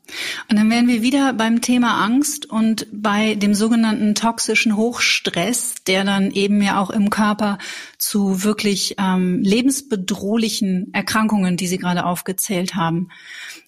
[0.49, 6.03] Und dann wären wir wieder beim Thema Angst und bei dem sogenannten toxischen Hochstress, der
[6.03, 7.57] dann eben ja auch im Körper
[7.97, 13.09] zu wirklich ähm, lebensbedrohlichen Erkrankungen, die Sie gerade aufgezählt haben,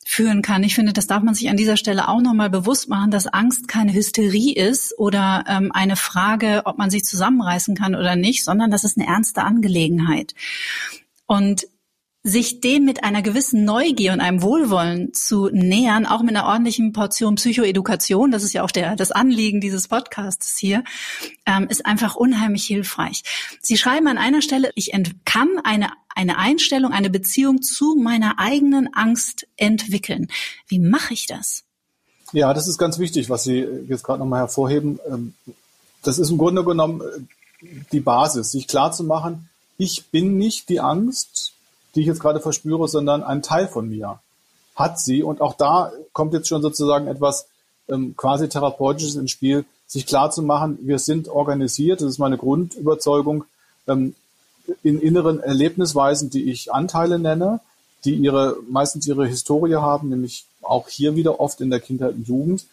[0.06, 0.64] führen kann.
[0.64, 3.68] Ich finde, das darf man sich an dieser Stelle auch nochmal bewusst machen, dass Angst
[3.68, 8.72] keine Hysterie ist oder ähm, eine Frage, ob man sich zusammenreißen kann oder nicht, sondern
[8.72, 10.34] das ist eine ernste Angelegenheit.
[11.28, 11.68] Und
[12.22, 16.92] sich dem mit einer gewissen Neugier und einem Wohlwollen zu nähern, auch mit einer ordentlichen
[16.92, 20.84] Portion Psychoedukation, das ist ja auch der, das Anliegen dieses Podcasts hier,
[21.46, 23.24] ähm, ist einfach unheimlich hilfreich.
[23.62, 24.92] Sie schreiben an einer Stelle, ich
[25.24, 30.28] kann eine, eine Einstellung, eine Beziehung zu meiner eigenen Angst entwickeln.
[30.68, 31.64] Wie mache ich das?
[32.34, 35.00] Ja, das ist ganz wichtig, was Sie jetzt gerade nochmal hervorheben.
[35.10, 35.34] Ähm,
[36.04, 40.68] das ist im Grunde genommen äh, die Basis, sich klar zu machen, ich bin nicht
[40.68, 41.54] die Angst,
[41.96, 44.20] die ich jetzt gerade verspüre, sondern ein Teil von mir
[44.76, 45.24] hat sie.
[45.24, 47.48] Und auch da kommt jetzt schon sozusagen etwas
[47.90, 52.38] ähm, quasi therapeutisches ins Spiel, sich klar zu machen, wir sind organisiert, das ist meine
[52.38, 53.46] Grundüberzeugung,
[53.88, 54.16] ähm,
[54.84, 57.60] in inneren Erlebnisweisen, die ich Anteile nenne,
[58.06, 62.28] die ihre, meistens ihre Historie haben, nämlich auch hier wieder oft in der Kindheit und
[62.28, 62.66] Jugend.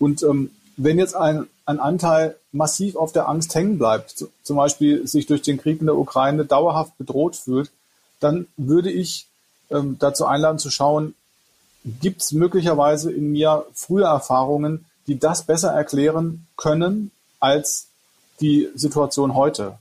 [0.00, 5.06] Und ähm, wenn jetzt ein, ein Anteil massiv auf der Angst hängen bleibt, zum Beispiel
[5.06, 7.70] sich durch den Krieg in der Ukraine dauerhaft bedroht fühlt,
[8.20, 9.26] dann würde ich
[9.70, 11.14] ähm, dazu einladen zu schauen,
[12.00, 17.86] gibt es möglicherweise in mir frühe Erfahrungen, die das besser erklären können als
[18.40, 19.78] die Situation heute.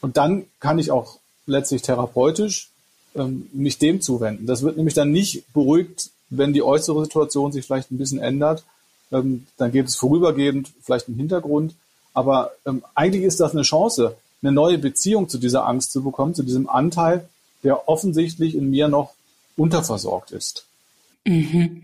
[0.00, 2.70] Und dann kann ich auch letztlich therapeutisch
[3.14, 4.46] ähm, mich dem zuwenden.
[4.46, 8.64] Das wird nämlich dann nicht beruhigt, wenn die äußere Situation sich vielleicht ein bisschen ändert.
[9.12, 11.74] Ähm, dann geht es vorübergehend vielleicht im Hintergrund.
[12.12, 16.34] Aber ähm, eigentlich ist das eine Chance, eine neue Beziehung zu dieser Angst zu bekommen,
[16.34, 17.28] zu diesem Anteil,
[17.64, 19.14] der offensichtlich in mir noch
[19.56, 20.66] unterversorgt ist.
[21.24, 21.82] Mhm.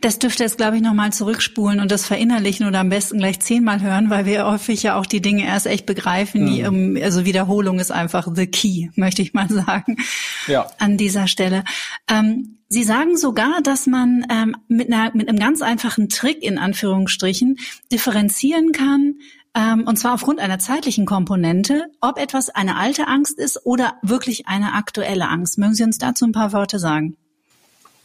[0.00, 3.80] Das dürfte jetzt, glaube ich, nochmal zurückspulen und das verinnerlichen oder am besten gleich zehnmal
[3.80, 6.46] hören, weil wir häufig ja auch die Dinge erst echt begreifen.
[6.46, 6.98] Die, mhm.
[7.02, 9.98] also Wiederholung ist einfach the key, möchte ich mal sagen,
[10.48, 10.66] ja.
[10.78, 11.64] an dieser Stelle.
[12.08, 16.58] Ähm, Sie sagen sogar, dass man ähm, mit, einer, mit einem ganz einfachen Trick in
[16.58, 17.58] Anführungsstrichen
[17.92, 19.22] differenzieren kann, ähm,
[19.56, 24.72] und zwar aufgrund einer zeitlichen Komponente, ob etwas eine alte Angst ist oder wirklich eine
[24.74, 25.58] aktuelle Angst.
[25.58, 27.16] Mögen Sie uns dazu ein paar Worte sagen?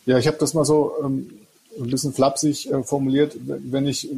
[0.06, 1.30] Ja, ich habe das mal so ähm,
[1.80, 3.36] ein bisschen flapsig äh, formuliert.
[3.40, 4.10] Wenn ich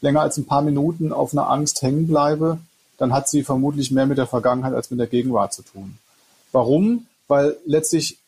[0.00, 2.58] länger als ein paar Minuten auf einer Angst hängen bleibe,
[2.96, 5.98] dann hat sie vermutlich mehr mit der Vergangenheit als mit der Gegenwart zu tun.
[6.52, 7.06] Warum?
[7.28, 8.18] Weil letztlich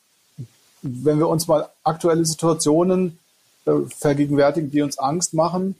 [0.82, 3.18] wenn wir uns mal aktuelle Situationen
[3.64, 5.76] äh, vergegenwärtigen, die uns Angst machen,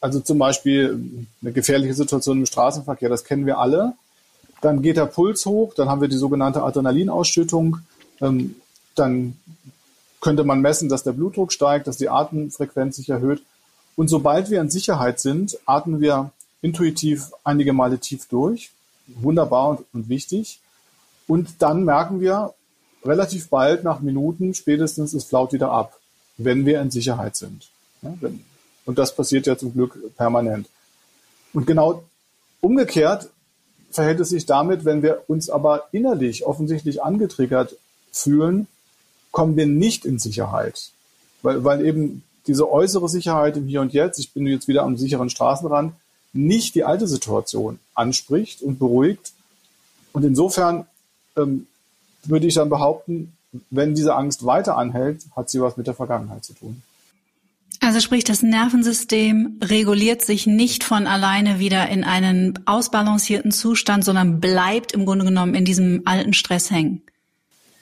[0.00, 3.94] also zum Beispiel eine gefährliche Situation im Straßenverkehr, das kennen wir alle,
[4.60, 7.78] dann geht der Puls hoch, dann haben wir die sogenannte Adrenalinausschüttung,
[8.20, 8.56] ähm,
[8.94, 9.36] dann
[10.20, 13.42] könnte man messen, dass der Blutdruck steigt, dass die Atemfrequenz sich erhöht.
[13.96, 16.30] Und sobald wir in Sicherheit sind, atmen wir
[16.60, 18.70] intuitiv einige Male tief durch.
[19.06, 20.60] Wunderbar und, und wichtig.
[21.26, 22.54] Und dann merken wir
[23.04, 25.98] relativ bald, nach Minuten spätestens, es flaut wieder ab,
[26.36, 27.68] wenn wir in Sicherheit sind.
[28.02, 28.44] Ja, wenn,
[28.88, 30.66] und das passiert ja zum Glück permanent.
[31.52, 32.04] Und genau
[32.62, 33.28] umgekehrt
[33.90, 37.76] verhält es sich damit, wenn wir uns aber innerlich offensichtlich angetriggert
[38.12, 38.66] fühlen,
[39.30, 40.90] kommen wir nicht in Sicherheit.
[41.42, 44.96] Weil, weil eben diese äußere Sicherheit im Hier und Jetzt, ich bin jetzt wieder am
[44.96, 45.92] sicheren Straßenrand,
[46.32, 49.32] nicht die alte Situation anspricht und beruhigt.
[50.14, 50.86] Und insofern
[51.36, 51.66] ähm,
[52.24, 53.36] würde ich dann behaupten,
[53.68, 56.82] wenn diese Angst weiter anhält, hat sie was mit der Vergangenheit zu tun.
[57.80, 64.40] Also sprich, das Nervensystem reguliert sich nicht von alleine wieder in einen ausbalancierten Zustand, sondern
[64.40, 67.02] bleibt im Grunde genommen in diesem alten Stress hängen.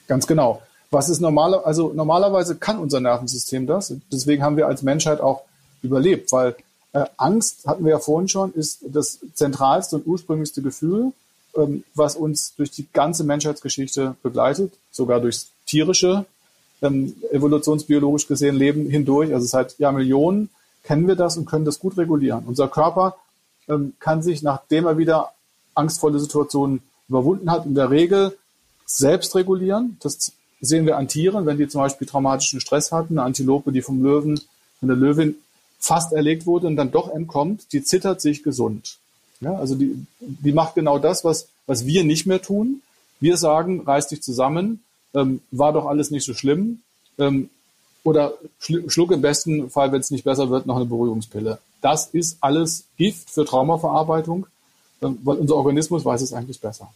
[0.07, 0.61] Ganz genau.
[0.91, 3.93] Was ist normaler, also normalerweise kann unser Nervensystem das.
[4.11, 5.41] Deswegen haben wir als Menschheit auch
[5.81, 6.55] überlebt, weil
[6.93, 11.11] äh, Angst, hatten wir ja vorhin schon, ist das zentralste und ursprünglichste Gefühl,
[11.55, 16.25] ähm, was uns durch die ganze Menschheitsgeschichte begleitet, sogar durchs tierische,
[16.81, 19.33] ähm, evolutionsbiologisch gesehen Leben hindurch.
[19.33, 20.49] Also seit Jahrmillionen
[20.83, 22.43] kennen wir das und können das gut regulieren.
[22.45, 23.17] Unser Körper
[23.67, 25.31] ähm, kann sich, nachdem er wieder
[25.75, 28.37] angstvolle Situationen überwunden hat, in der Regel
[28.85, 29.97] selbst regulieren.
[30.01, 33.81] Das sehen wir an Tieren, wenn die zum Beispiel traumatischen Stress hatten, eine Antilope, die
[33.81, 34.39] vom Löwen,
[34.79, 35.35] von der Löwin
[35.79, 38.97] fast erlegt wurde und dann doch entkommt, die zittert sich gesund.
[39.39, 42.81] Ja, also die, die macht genau das, was, was wir nicht mehr tun.
[43.19, 44.83] Wir sagen, reiß dich zusammen,
[45.17, 46.81] ähm, war doch alles nicht so schlimm.
[47.17, 47.49] Ähm,
[48.03, 51.59] oder schl schluck im besten Fall, wenn es nicht besser wird, noch eine Beruhigungspille.
[51.81, 54.47] Das ist alles Gift für Traumaverarbeitung,
[55.01, 56.89] ähm, weil unser Organismus weiß es eigentlich besser.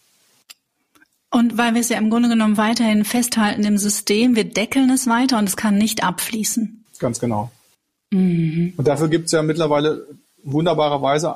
[1.31, 5.07] Und weil wir es ja im Grunde genommen weiterhin festhalten im System, wir deckeln es
[5.07, 6.83] weiter und es kann nicht abfließen.
[6.99, 7.51] Ganz genau.
[8.11, 8.73] Mhm.
[8.77, 10.05] Und dafür gibt es ja mittlerweile
[10.43, 11.35] wunderbarerweise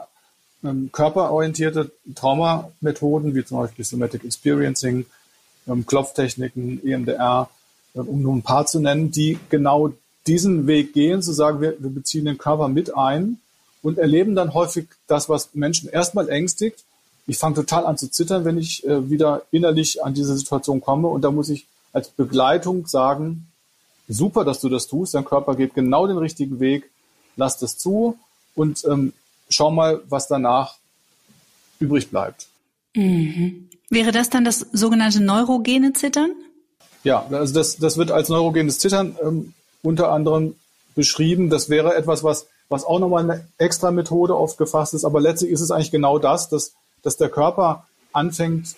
[0.63, 5.05] ähm, körperorientierte Traumamethoden, wie zum Beispiel Somatic Experiencing,
[5.85, 7.49] Klopftechniken, EMDR,
[7.93, 9.93] äh, um nur ein paar zu nennen, die genau
[10.27, 13.39] diesen Weg gehen, zu sagen, wir, wir beziehen den Körper mit ein
[13.81, 16.83] und erleben dann häufig das, was Menschen erstmal ängstigt,
[17.27, 21.07] ich fange total an zu zittern, wenn ich äh, wieder innerlich an diese Situation komme.
[21.07, 23.47] Und da muss ich als Begleitung sagen,
[24.07, 25.15] super, dass du das tust.
[25.15, 26.89] Dein Körper geht genau den richtigen Weg.
[27.35, 28.17] Lass das zu
[28.53, 29.13] und ähm,
[29.49, 30.75] schau mal, was danach
[31.79, 32.47] übrig bleibt.
[32.93, 33.69] Mhm.
[33.89, 36.33] Wäre das dann das sogenannte neurogene Zittern?
[37.03, 40.55] Ja, also das, das wird als neurogenes Zittern ähm, unter anderem
[40.95, 41.49] beschrieben.
[41.49, 45.05] Das wäre etwas, was, was auch nochmal eine extra Methode oft gefasst ist.
[45.05, 46.73] Aber letztlich ist es eigentlich genau das, dass
[47.05, 48.75] dass der Körper anfängt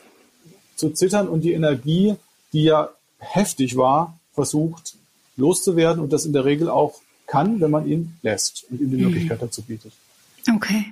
[0.76, 2.16] zu zittern und die Energie,
[2.54, 4.96] die ja heftig war, versucht
[5.38, 8.98] loszuwerden und das in der Regel auch kann, wenn man ihn lässt und ihm die
[8.98, 9.04] mhm.
[9.06, 9.94] Möglichkeit dazu bietet.
[10.54, 10.86] Okay.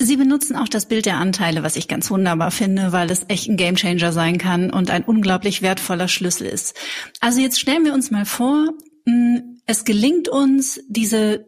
[0.00, 3.48] Sie benutzen auch das Bild der Anteile, was ich ganz wunderbar finde, weil es echt
[3.48, 6.76] ein Gamechanger sein kann und ein unglaublich wertvoller Schlüssel ist.
[7.18, 8.68] Also jetzt stellen wir uns mal vor,
[9.06, 11.46] hm, es gelingt uns, diese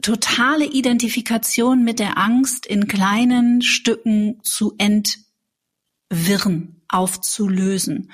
[0.00, 8.12] totale Identifikation mit der Angst in kleinen Stücken zu entwirren, aufzulösen.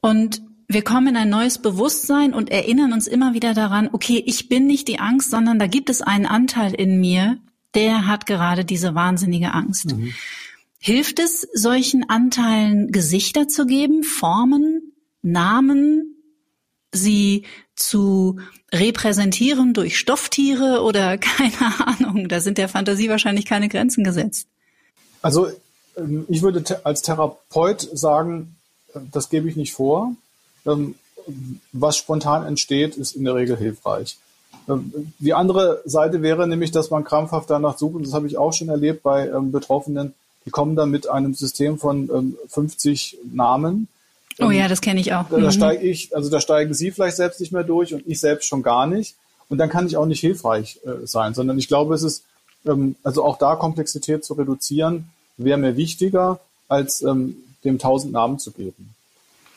[0.00, 4.48] Und wir kommen in ein neues Bewusstsein und erinnern uns immer wieder daran, okay, ich
[4.48, 7.38] bin nicht die Angst, sondern da gibt es einen Anteil in mir,
[7.76, 9.86] der hat gerade diese wahnsinnige Angst.
[9.86, 10.12] Mhm.
[10.78, 16.16] Hilft es, solchen Anteilen Gesichter zu geben, Formen, Namen,
[16.92, 18.40] sie zu
[18.72, 22.28] repräsentieren durch Stofftiere oder keine Ahnung.
[22.28, 24.48] Da sind der Fantasie wahrscheinlich keine Grenzen gesetzt.
[25.22, 25.48] Also
[25.96, 28.56] ähm, ich würde als Therapeut sagen,
[28.94, 30.14] äh, das gebe ich nicht vor.
[30.64, 30.94] Ähm,
[31.72, 34.16] was spontan entsteht, ist in der Regel hilfreich.
[34.68, 38.38] Ähm, die andere Seite wäre nämlich, dass man krampfhaft danach sucht, und das habe ich
[38.38, 43.88] auch schon erlebt bei Betroffenen, die kommen dann mit einem System von 50 Namen
[44.38, 45.28] Oh ja, das kenne ich auch.
[45.28, 45.50] Da, da mhm.
[45.50, 48.62] steige ich, also da steigen Sie vielleicht selbst nicht mehr durch und ich selbst schon
[48.62, 49.14] gar nicht.
[49.48, 52.24] Und dann kann ich auch nicht hilfreich äh, sein, sondern ich glaube, es ist,
[52.66, 58.38] ähm, also auch da Komplexität zu reduzieren, wäre mir wichtiger, als ähm, dem tausend Namen
[58.38, 58.94] zu geben.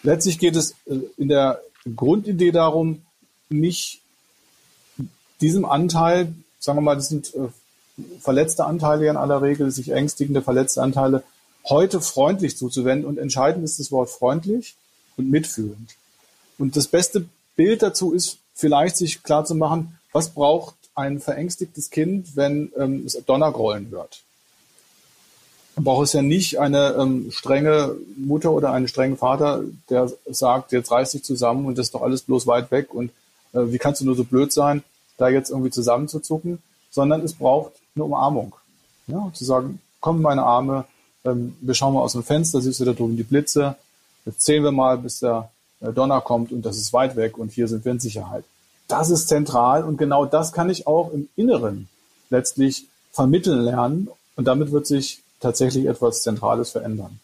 [0.03, 1.59] Letztlich geht es äh, in der
[1.95, 3.01] Grundidee darum,
[3.49, 4.01] nicht
[5.41, 7.49] diesem Anteil, sagen wir mal, das sind äh,
[8.19, 11.23] verletzte Anteile in aller Regel, sich ängstigende verletzte Anteile,
[11.65, 13.07] heute freundlich zuzuwenden.
[13.07, 14.75] Und entscheidend ist das Wort freundlich.
[15.19, 15.95] und mitfühlend.
[16.57, 17.25] Und das beste
[17.55, 23.03] Bild dazu ist vielleicht sich klar zu machen, was braucht ein verängstigtes Kind, wenn ähm,
[23.05, 24.21] es Donnergrollen hört.
[25.75, 30.71] Man braucht es ja nicht eine ähm, strenge Mutter oder einen strengen Vater, der sagt,
[30.71, 33.11] jetzt reiß dich zusammen und das ist doch alles bloß weit weg und
[33.53, 34.83] äh, wie kannst du nur so blöd sein,
[35.19, 38.55] da jetzt irgendwie zusammenzuzucken, sondern es braucht eine Umarmung.
[39.07, 40.85] Ja, zu sagen, komm in meine Arme,
[41.25, 43.75] ähm, wir schauen mal aus dem Fenster, siehst du da drüben die Blitze,
[44.25, 45.49] jetzt zählen wir mal, bis der
[45.81, 48.43] äh, Donner kommt und das ist weit weg und hier sind wir in Sicherheit.
[48.87, 51.89] Das ist zentral und genau das kann ich auch im Inneren
[52.29, 57.19] letztlich vermitteln lernen und damit wird sich tatsächlich etwas Zentrales verändern.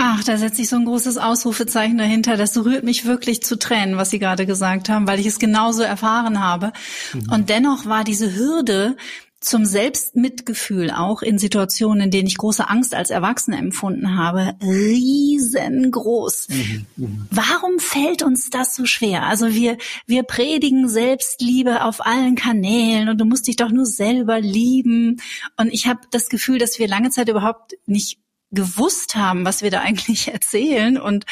[0.00, 2.36] Ach, da setze ich so ein großes Ausrufezeichen dahinter.
[2.36, 5.82] Das rührt mich wirklich zu Tränen, was Sie gerade gesagt haben, weil ich es genauso
[5.82, 6.72] erfahren habe.
[7.12, 7.32] Mhm.
[7.32, 8.96] Und dennoch war diese Hürde,
[9.40, 16.48] zum Selbstmitgefühl auch in Situationen, in denen ich große Angst als Erwachsene empfunden habe, riesengroß.
[16.48, 17.08] Mhm, mh.
[17.30, 19.26] Warum fällt uns das so schwer?
[19.26, 24.40] Also wir, wir predigen Selbstliebe auf allen Kanälen und du musst dich doch nur selber
[24.40, 25.20] lieben.
[25.56, 28.18] Und ich habe das Gefühl, dass wir lange Zeit überhaupt nicht
[28.50, 31.26] gewusst haben, was wir da eigentlich erzählen und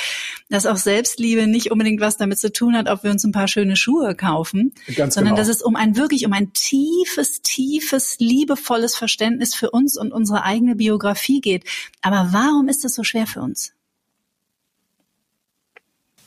[0.51, 3.49] dass auch Selbstliebe nicht unbedingt was damit zu tun hat, ob wir uns ein paar
[3.49, 5.47] schöne Schuhe kaufen, Ganz sondern genau.
[5.47, 10.43] dass es um ein wirklich um ein tiefes, tiefes, liebevolles Verständnis für uns und unsere
[10.43, 11.65] eigene Biografie geht.
[12.03, 13.73] Aber warum ist das so schwer für uns?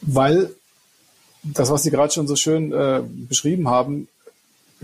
[0.02, 0.56] Weil
[1.44, 4.08] das, was Sie gerade schon so schön äh, beschrieben haben,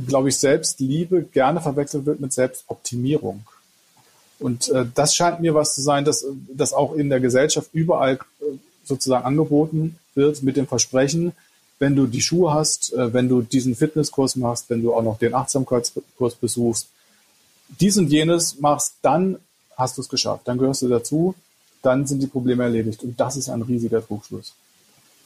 [0.08, 3.46] glaube ich, Selbstliebe gerne verwechselt wird mit Selbstoptimierung.
[4.40, 8.16] Und äh, das scheint mir was zu sein, dass das auch in der Gesellschaft überall
[8.16, 8.46] äh,
[8.84, 11.34] sozusagen angeboten wird mit dem Versprechen,
[11.80, 15.18] wenn du die Schuhe hast, äh, wenn du diesen Fitnesskurs machst, wenn du auch noch
[15.18, 16.88] den Achtsamkeitskurs besuchst,
[17.80, 19.38] dies und jenes machst, dann
[19.78, 21.36] hast du es geschafft, dann gehörst du dazu,
[21.82, 23.04] dann sind die Probleme erledigt.
[23.04, 24.54] Und das ist ein riesiger Trugschluss.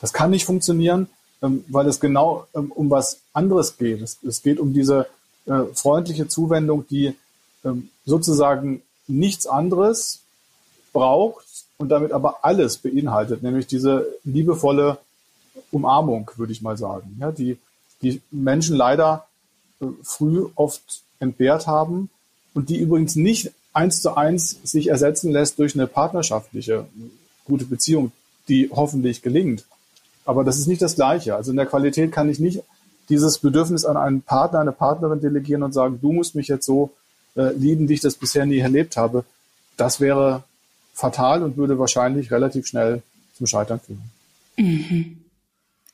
[0.02, 1.08] Das kann nicht funktionieren,
[1.42, 4.02] ähm, weil es genau ähm, um was anderes geht.
[4.02, 5.08] Es, es geht um diese
[5.46, 7.16] äh, freundliche Zuwendung, die
[7.64, 10.22] ähm, sozusagen nichts anderes
[10.94, 11.46] braucht
[11.78, 14.98] und damit aber alles beinhaltet, nämlich diese liebevolle
[15.72, 17.58] Umarmung, würde ich mal sagen, ja, die
[18.02, 19.26] die Menschen leider
[19.82, 22.10] äh, früh oft entbehrt haben
[22.54, 26.86] und die übrigens nicht eins zu eins sich ersetzen lässt durch eine partnerschaftliche
[27.46, 28.12] gute Beziehung,
[28.48, 29.66] die hoffentlich gelingt.
[30.26, 31.36] Aber das ist nicht das Gleiche.
[31.36, 32.64] Also in der Qualität kann ich nicht
[33.10, 36.92] dieses Bedürfnis an einen Partner, eine Partnerin delegieren und sagen, du musst mich jetzt so
[37.36, 39.26] äh, lieben, wie ich das bisher nie erlebt habe,
[39.78, 40.44] das wäre
[40.94, 43.02] fatal und würde wahrscheinlich relativ schnell
[43.36, 44.12] zum Scheitern führen.
[44.58, 45.18] Mhm.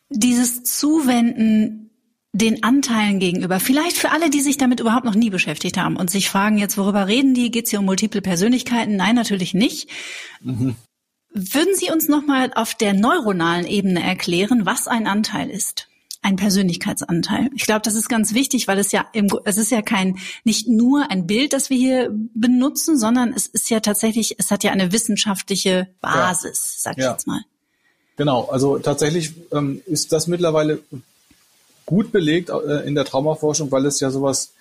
[0.10, 1.90] Dieses Zuwenden
[2.34, 6.10] den Anteilen gegenüber, vielleicht für alle, die sich damit überhaupt noch nie beschäftigt haben und
[6.10, 7.50] sich fragen jetzt, worüber reden die?
[7.50, 8.98] Geht es hier um multiple Persönlichkeiten?
[8.98, 9.90] Nein, natürlich nicht.
[10.42, 10.76] Mhm.
[11.34, 15.88] Würden Sie uns nochmal auf der neuronalen Ebene erklären, was ein Anteil ist?
[16.26, 17.52] Ein Persönlichkeitsanteil.
[17.56, 20.68] Ich glaube, das ist ganz wichtig, weil es ja im, es ist ja kein nicht
[20.68, 24.72] nur ein Bild, das wir hier benutzen, sondern es ist ja tatsächlich, es hat ja
[24.72, 26.82] eine wissenschaftliche Basis, ja.
[26.82, 27.12] sag ich ja.
[27.12, 27.42] jetzt mal.
[28.18, 30.80] Genau, also tatsächlich ähm, ist das mittlerweile
[31.86, 34.52] gut belegt äh, in der Traumaforschung, weil es ja sowas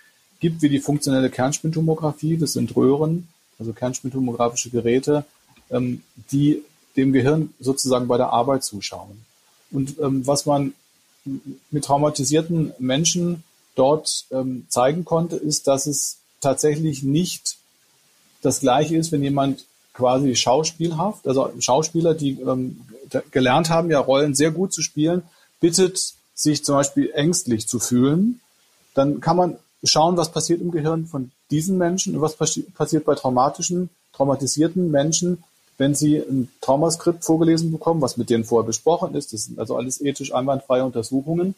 [0.41, 2.37] gibt wie die funktionelle Kernspintomographie.
[2.37, 5.25] Das sind Röhren, also kernspintomographische Geräte,
[5.71, 6.63] ähm, die
[6.99, 9.25] dem Gehirn sozusagen bei der Arbeit zuschauen.
[9.71, 10.75] Und ähm, was man
[11.71, 17.57] mit traumatisierten Menschen dort ähm, zeigen konnte, ist, dass es tatsächlich nicht
[18.43, 22.81] das Gleiche ist, wenn jemand quasi schauspielhaft, also Schauspieler, die ähm,
[23.31, 25.23] gelernt haben, ja Rollen sehr gut zu spielen,
[25.61, 28.41] bittet, sich zum Beispiel ängstlich zu fühlen,
[28.95, 33.05] dann kann man schauen, was passiert im Gehirn von diesen Menschen und was passi passiert
[33.05, 35.45] bei traumatischen, traumatisierten Menschen,
[35.79, 39.77] wenn Sie ein Traumaskript vorgelesen bekommen, was mit denen vorher besprochen ist, das sind also
[39.77, 41.55] alles ethisch einwandfreie Untersuchungen,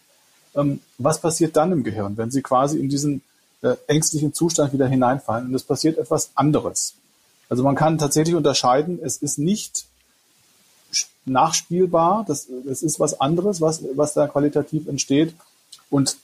[0.54, 3.22] ähm, was passiert dann im Gehirn, wenn Sie quasi in diesen
[3.62, 6.94] äh, ängstlichen Zustand wieder hineinfallen und es passiert etwas anderes.
[7.48, 9.86] Also man kann tatsächlich unterscheiden, es ist nicht
[11.24, 15.34] nachspielbar, das, das ist was anderes, was, was da qualitativ entsteht.
[15.90, 16.16] Und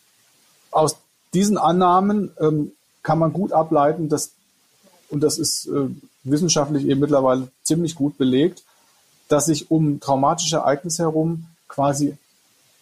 [0.70, 0.96] aus
[1.34, 2.72] diesen Annahmen ähm,
[3.02, 4.30] kann man gut ableiten, dass,
[5.10, 5.88] und das ist äh,
[6.24, 8.62] wissenschaftlich eben mittlerweile ziemlich gut belegt,
[9.28, 12.16] dass sich um traumatische Ereignisse herum quasi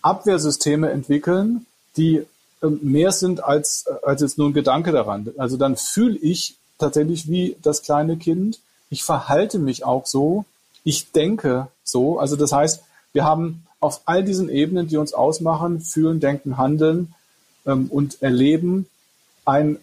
[0.02, 1.66] Abwehrsysteme entwickeln,
[1.96, 2.22] die
[2.62, 5.28] ähm, mehr sind als, als jetzt nur ein Gedanke daran.
[5.38, 8.60] Also dann fühle ich tatsächlich wie das kleine Kind.
[8.88, 10.44] Ich verhalte mich auch so.
[10.82, 12.18] Ich denke so.
[12.18, 12.82] Also das heißt,
[13.12, 17.14] wir haben auf all diesen Ebenen, die uns ausmachen, fühlen, denken, handeln
[17.66, 18.86] ähm, und erleben,
[19.44, 19.78] ein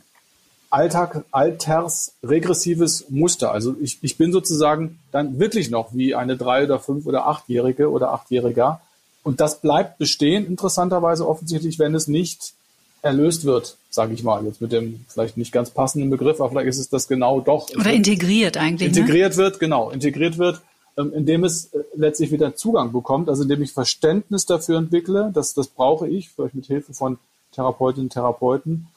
[0.69, 3.51] Alltag, altersregressives Muster.
[3.51, 7.89] Also ich, ich bin sozusagen dann wirklich noch wie eine drei- oder fünf- oder achtjährige
[7.89, 8.81] oder achtjähriger.
[9.23, 12.53] Und das bleibt bestehen, interessanterweise offensichtlich, wenn es nicht
[13.01, 16.67] erlöst wird, sage ich mal, jetzt mit dem vielleicht nicht ganz passenden Begriff, aber vielleicht
[16.67, 17.69] ist es das genau doch.
[17.75, 18.91] Oder integriert eigentlich.
[18.91, 18.99] Ne?
[18.99, 19.37] Integriert ne?
[19.37, 20.61] wird, genau, integriert wird,
[20.97, 25.53] ähm, indem es äh, letztlich wieder Zugang bekommt, also indem ich Verständnis dafür entwickle, dass
[25.53, 27.17] das brauche ich, vielleicht mit Hilfe von
[27.53, 28.87] Therapeutinnen und Therapeuten,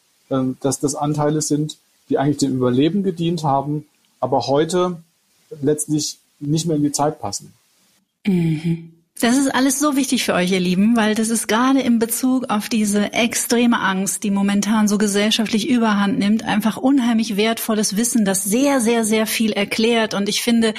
[0.61, 1.77] dass das Anteile sind,
[2.09, 3.87] die eigentlich dem Überleben gedient haben,
[4.21, 5.03] aber heute
[5.61, 7.53] letztlich nicht mehr in die Zeit passen.
[8.27, 8.93] Mhm.
[9.21, 12.49] Das ist alles so wichtig für euch, ihr Lieben, weil das ist gerade in Bezug
[12.49, 18.45] auf diese extreme Angst, die momentan so gesellschaftlich überhand nimmt, einfach unheimlich wertvolles Wissen, das
[18.45, 20.15] sehr, sehr, sehr viel erklärt.
[20.15, 20.73] Und ich finde,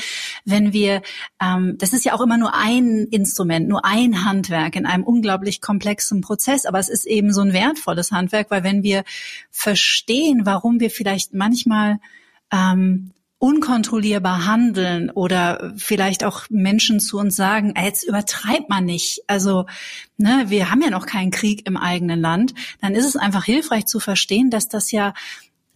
[0.43, 1.03] wenn wir,
[1.39, 5.61] ähm, das ist ja auch immer nur ein Instrument, nur ein Handwerk in einem unglaublich
[5.61, 9.03] komplexen Prozess, aber es ist eben so ein wertvolles Handwerk, weil wenn wir
[9.51, 11.99] verstehen, warum wir vielleicht manchmal
[12.51, 13.11] ähm,
[13.41, 19.23] unkontrollierbar handeln oder vielleicht auch Menschen zu uns sagen, jetzt übertreibt man nicht.
[19.25, 19.65] Also,
[20.17, 22.53] ne, wir haben ja noch keinen Krieg im eigenen Land.
[22.81, 25.15] Dann ist es einfach hilfreich zu verstehen, dass das ja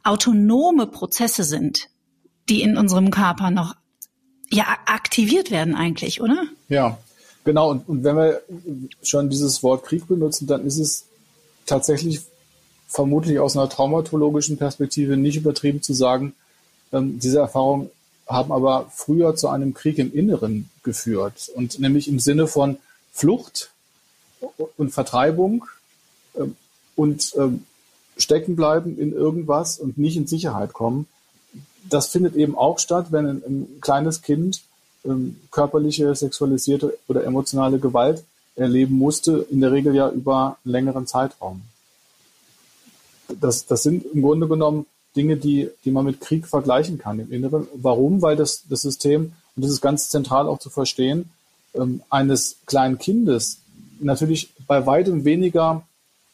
[0.03, 1.89] autonome Prozesse sind,
[2.49, 3.75] die in unserem Körper noch
[4.51, 6.43] ja aktiviert werden eigentlich, oder?
[6.69, 6.99] Ja,
[7.45, 7.71] genau.
[7.71, 8.43] Und, und wenn wir
[9.01, 11.07] schon dieses Wort Krieg benutzen, dann ist es
[11.65, 12.21] tatsächlich
[12.87, 16.35] vermutlich aus einer traumatologischen Perspektive nicht übertrieben zu sagen,
[16.95, 17.89] ähm, diese Erfahrungen
[18.27, 22.77] haben aber früher zu einem Krieg im Inneren geführt und nämlich im Sinne von
[23.11, 23.71] Flucht
[24.77, 25.65] und Vertreibung
[26.35, 26.55] ähm,
[26.95, 27.65] und ähm,
[28.17, 31.07] stecken bleiben in irgendwas und nicht in Sicherheit kommen.
[31.87, 34.61] Das findet eben auch statt, wenn ein, ein kleines Kind
[35.03, 38.23] ähm, körperliche, sexualisierte oder emotionale Gewalt
[38.55, 41.61] erleben musste, in der Regel ja über einen längeren Zeitraum.
[43.39, 44.85] Das, das sind im Grunde genommen
[45.15, 47.67] Dinge, die, die man mit Krieg vergleichen kann im Inneren.
[47.75, 48.21] Warum?
[48.21, 51.29] Weil das, das System, und das ist ganz zentral auch zu verstehen,
[51.73, 53.59] ähm, eines kleinen Kindes
[53.99, 55.83] natürlich bei weitem weniger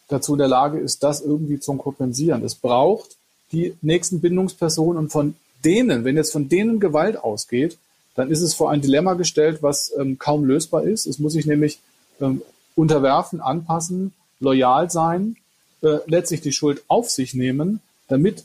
[0.08, 2.44] dazu in der Lage ist, das irgendwie zu kompensieren.
[2.44, 3.18] Es braucht
[3.52, 7.78] die nächsten Bindungspersonen und von denen, wenn jetzt von denen Gewalt ausgeht,
[8.16, 11.06] dann ist es vor ein Dilemma gestellt, was ähm, kaum lösbar ist.
[11.06, 11.80] Es muss sich nämlich
[12.20, 12.42] ähm,
[12.76, 15.38] unterwerfen, anpassen, loyal sein,
[15.82, 18.44] äh, letztlich die Schuld auf sich nehmen, damit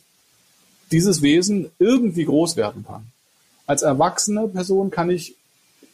[0.92, 3.06] dieses Wesen irgendwie groß werden kann.
[3.66, 5.34] Als erwachsene Person kann ich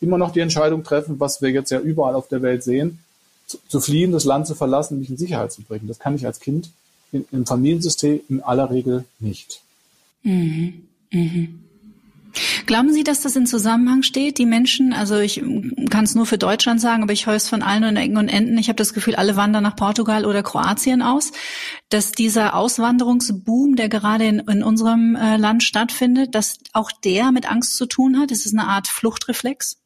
[0.01, 2.99] immer noch die Entscheidung treffen, was wir jetzt ja überall auf der Welt sehen,
[3.47, 5.89] zu, zu fliehen, das Land zu verlassen, mich in Sicherheit zu bringen.
[5.89, 6.71] Das kann ich als Kind
[7.13, 9.61] in, im Familiensystem in aller Regel nicht.
[10.23, 10.87] Mhm.
[11.11, 11.61] Mhm.
[12.67, 14.39] Glauben Sie, dass das in Zusammenhang steht?
[14.39, 15.43] Die Menschen, also ich
[15.91, 18.57] kann es nur für Deutschland sagen, aber ich höre es von allen Ecken und Enden.
[18.59, 21.33] Ich habe das Gefühl, alle wandern nach Portugal oder Kroatien aus,
[21.89, 27.51] dass dieser Auswanderungsboom, der gerade in, in unserem äh, Land stattfindet, dass auch der mit
[27.51, 28.31] Angst zu tun hat.
[28.31, 29.77] Ist es eine Art Fluchtreflex?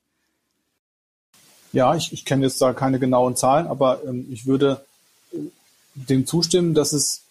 [1.73, 4.85] Ja, ich, ich kenne jetzt da keine genauen Zahlen, aber ähm, ich würde
[5.33, 5.39] äh,
[5.95, 7.23] dem zustimmen, dass es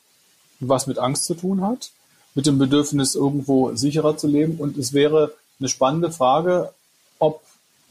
[0.60, 1.92] was mit Angst zu tun hat
[2.36, 4.58] mit dem Bedürfnis, irgendwo sicherer zu leben.
[4.58, 6.72] Und es wäre eine spannende Frage,
[7.18, 7.42] ob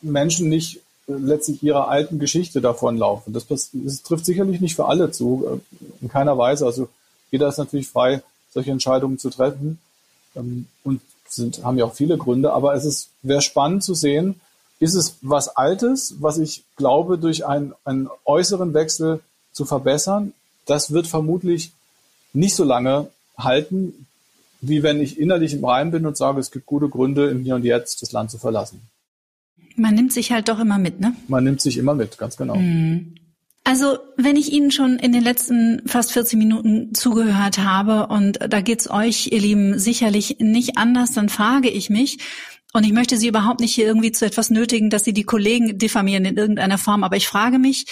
[0.03, 0.77] Menschen nicht
[1.09, 3.33] äh, letztlich ihrer alten Geschichte davonlaufen.
[3.33, 3.71] Das, das
[4.03, 6.67] trifft sicherlich nicht für alle zu, äh, in keiner Weise.
[6.67, 6.89] Also
[7.31, 8.23] jeder ist natürlich frei,
[8.53, 9.79] solche Entscheidungen zu treffen
[10.37, 12.53] ähm, und sind, haben ja auch viele Gründe.
[12.53, 14.41] Aber es ist, wäre spannend zu sehen,
[14.79, 19.21] ist es was Altes, was ich glaube, durch einen, einen äußeren Wechsel
[19.53, 20.35] zu verbessern.
[20.67, 21.73] Das wird vermutlich
[22.35, 24.07] nicht so lange halten,
[24.69, 27.55] wie wenn ich innerlich im Reim bin und sage, es gibt gute Gründe, im Hier
[27.55, 28.83] und Jetzt das Land zu verlassen.
[29.77, 31.15] Man nimmt sich halt doch immer mit, ne?
[31.29, 32.57] Man nimmt sich immer mit, ganz genau.
[32.57, 33.15] Mhm.
[33.67, 38.61] Also, wenn ich Ihnen schon in den letzten fast 40 Minuten zugehört habe und da
[38.61, 42.19] geht's euch, ihr Lieben, sicherlich nicht anders, dann frage ich mich,
[42.75, 45.79] und ich möchte Sie überhaupt nicht hier irgendwie zu etwas nötigen, dass Sie die Kollegen
[45.79, 47.87] diffamieren in irgendeiner Form, aber ich frage mich,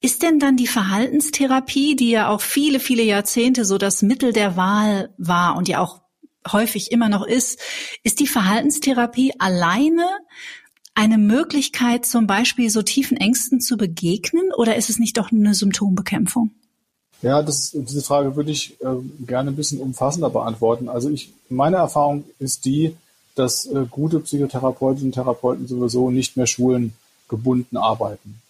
[0.00, 4.56] ist denn dann die Verhaltenstherapie, die ja auch viele, viele Jahrzehnte so das Mittel der
[4.56, 6.02] Wahl war und ja auch
[6.52, 7.58] häufig immer noch ist,
[8.02, 10.06] ist die Verhaltenstherapie alleine
[10.94, 15.54] eine Möglichkeit, zum Beispiel so tiefen Ängsten zu begegnen oder ist es nicht doch eine
[15.54, 16.52] Symptombekämpfung?
[17.22, 18.86] Ja, das, diese Frage würde ich äh,
[19.26, 20.88] gerne ein bisschen umfassender beantworten.
[20.88, 22.94] Also ich, meine Erfahrung ist die,
[23.34, 28.40] dass äh, gute Psychotherapeutinnen und Therapeuten sowieso nicht mehr schulengebunden arbeiten.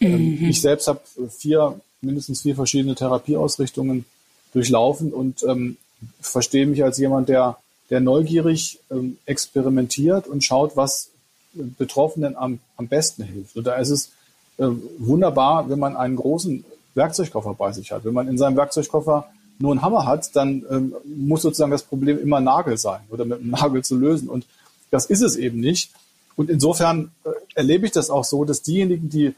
[0.00, 0.48] Ähm, mhm.
[0.48, 4.04] Ich selbst habe vier, mindestens vier verschiedene Therapieausrichtungen
[4.52, 5.76] durchlaufen und ähm,
[6.20, 7.58] verstehe mich als jemand, der,
[7.90, 11.10] der neugierig ähm, experimentiert und schaut, was
[11.52, 13.56] Betroffenen am, am besten hilft.
[13.56, 14.10] Und da ist es
[14.58, 14.66] äh,
[14.98, 18.04] wunderbar, wenn man einen großen Werkzeugkoffer bei sich hat.
[18.04, 19.28] Wenn man in seinem Werkzeugkoffer
[19.58, 23.40] nur einen Hammer hat, dann ähm, muss sozusagen das Problem immer Nagel sein oder mit
[23.40, 24.28] einem Nagel zu lösen.
[24.28, 24.46] Und
[24.90, 25.90] das ist es eben nicht.
[26.36, 29.34] Und insofern äh, erlebe ich das auch so, dass diejenigen, die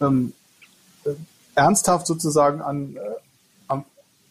[0.00, 0.32] ähm,
[1.04, 1.10] äh,
[1.54, 3.00] ernsthaft sozusagen an, äh,
[3.68, 3.84] am,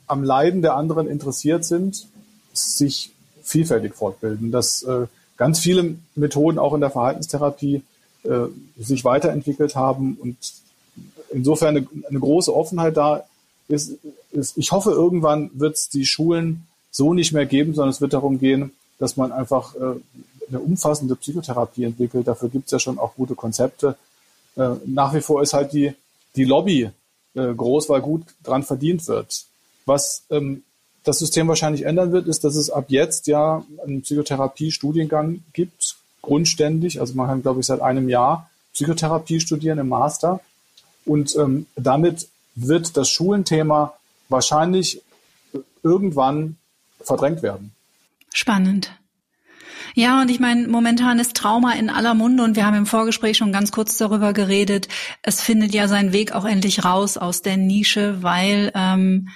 [0.08, 2.08] am Leiden der anderen interessiert sind,
[2.54, 3.12] sich
[3.44, 4.52] vielfältig fortbilden.
[4.52, 5.08] Dass äh,
[5.38, 7.84] ganz viele Methoden auch in der Verhaltenstherapie
[8.24, 8.48] äh,
[8.78, 10.38] sich weiterentwickelt haben und
[11.32, 13.24] insofern eine, eine große Offenheit da
[13.68, 13.94] ist,
[14.32, 14.58] ist.
[14.58, 18.40] Ich hoffe, irgendwann wird es die Schulen so nicht mehr geben, sondern es wird darum
[18.40, 19.96] gehen, dass man einfach äh,
[20.50, 22.28] eine umfassende Psychotherapie entwickelt.
[22.28, 23.96] Dafür gibt es ja schon auch gute Konzepte.
[24.60, 25.94] Äh, nach wie vor ist halt die,
[26.36, 26.90] die Lobby
[27.34, 29.46] äh, groß, weil gut dran verdient wird.
[29.86, 30.64] Was ähm,
[31.06, 37.00] das System wahrscheinlich ändern wird, ist, dass es ab jetzt ja einen Psychotherapie-Studiengang gibt, grundständig.
[37.00, 40.42] Also man kann, glaube ich, seit einem Jahr Psychotherapie studieren im Master.
[41.06, 43.94] Und ähm, damit wird das Schulenthema
[44.28, 45.02] wahrscheinlich
[45.82, 46.58] irgendwann
[47.00, 47.72] verdrängt werden.
[48.34, 48.92] Spannend.
[49.96, 53.38] Ja, und ich meine, momentan ist Trauma in aller Munde und wir haben im Vorgespräch
[53.38, 54.88] schon ganz kurz darüber geredet.
[55.22, 59.30] Es findet ja seinen Weg auch endlich raus aus der Nische, weil ähm,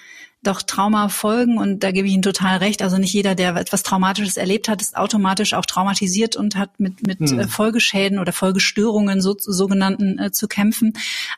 [0.43, 2.81] doch Trauma folgen und da gebe ich Ihnen total recht.
[2.81, 7.05] Also nicht jeder, der etwas Traumatisches erlebt hat, ist automatisch auch traumatisiert und hat mit,
[7.05, 7.39] mit hm.
[7.39, 10.93] Äh, Folgeschäden oder Folgestörungen so, sogenannten äh, zu kämpfen.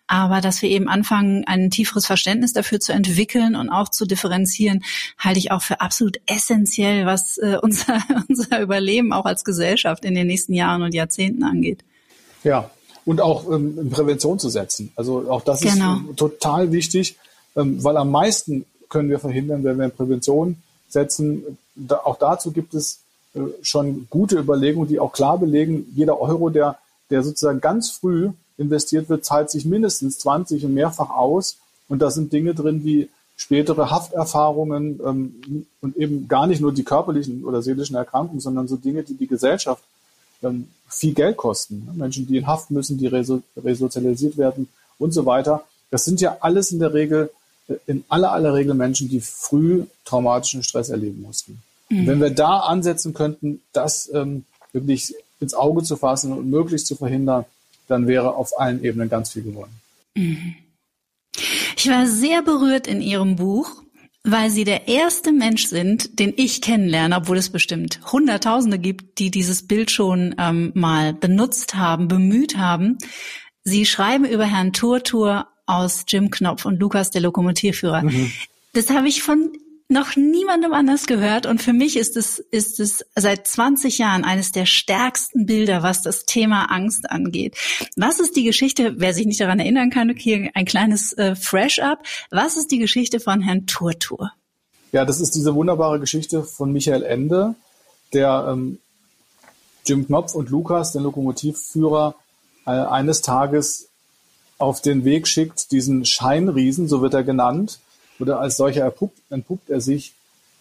[0.07, 4.83] Aber dass wir eben anfangen, ein tieferes Verständnis dafür zu entwickeln und auch zu differenzieren,
[5.17, 10.15] halte ich auch für absolut essentiell, was äh, unser, unser Überleben auch als Gesellschaft in
[10.15, 11.83] den nächsten Jahren und Jahrzehnten angeht.
[12.43, 12.69] Ja,
[13.05, 14.91] und auch ähm, in Prävention zu setzen.
[14.95, 15.97] Also auch das genau.
[16.09, 17.15] ist total wichtig,
[17.55, 18.65] ähm, weil am meisten
[18.95, 20.55] können wir verhindern, wenn wir in Prävention
[20.87, 21.57] setzen.
[21.75, 23.01] Da, auch dazu gibt es
[23.33, 26.77] äh, schon gute Überlegungen, die auch klar belegen, jeder Euro, der,
[27.09, 31.57] der sozusagen ganz früh investiert wird, zahlt sich mindestens 20 und mehrfach aus.
[31.89, 36.85] Und da sind Dinge drin wie spätere Hafterfahrungen ähm, und eben gar nicht nur die
[36.85, 39.83] körperlichen oder seelischen Erkrankungen, sondern so Dinge, die die Gesellschaft
[40.41, 41.89] ähm, viel Geld kosten.
[41.95, 45.65] Menschen, die in Haft müssen, die reso resozialisiert werden und so weiter.
[45.91, 47.29] Das sind ja alles in der Regel
[47.87, 51.61] in aller aller Regel Menschen, die früh traumatischen Stress erleben mussten.
[51.89, 52.07] Mhm.
[52.07, 56.95] Wenn wir da ansetzen könnten, das ähm, wirklich ins Auge zu fassen und möglichst zu
[56.95, 57.45] verhindern,
[57.87, 59.79] dann wäre auf allen Ebenen ganz viel gewonnen.
[60.15, 60.55] Mhm.
[61.77, 63.69] Ich war sehr berührt in Ihrem Buch,
[64.23, 69.29] weil Sie der erste Mensch sind, den ich kennenlerne, obwohl es bestimmt Hunderttausende gibt, die
[69.29, 72.97] dieses Bild schon ähm, mal benutzt haben, bemüht haben.
[73.63, 78.03] Sie schreiben über Herrn Turtur aus Jim Knopf und Lukas, der Lokomotivführer.
[78.03, 78.31] Mhm.
[78.73, 79.51] Das habe ich von
[79.87, 84.51] noch niemandem anders gehört und für mich ist es ist es seit 20 Jahren eines
[84.51, 87.55] der stärksten Bilder, was das Thema Angst angeht.
[87.95, 91.79] Was ist die Geschichte, wer sich nicht daran erinnern kann, hier ein kleines äh, Fresh
[91.79, 91.99] up.
[92.31, 94.31] Was ist die Geschichte von Herrn Turtur?
[94.91, 97.53] Ja, das ist diese wunderbare Geschichte von Michael Ende,
[98.13, 98.79] der ähm,
[99.85, 102.15] Jim Knopf und Lukas, den Lokomotivführer,
[102.65, 103.89] äh, eines Tages
[104.57, 107.79] auf den Weg schickt, diesen Scheinriesen, so wird er genannt,
[108.19, 110.13] oder als solcher erpuppt, entpuppt er sich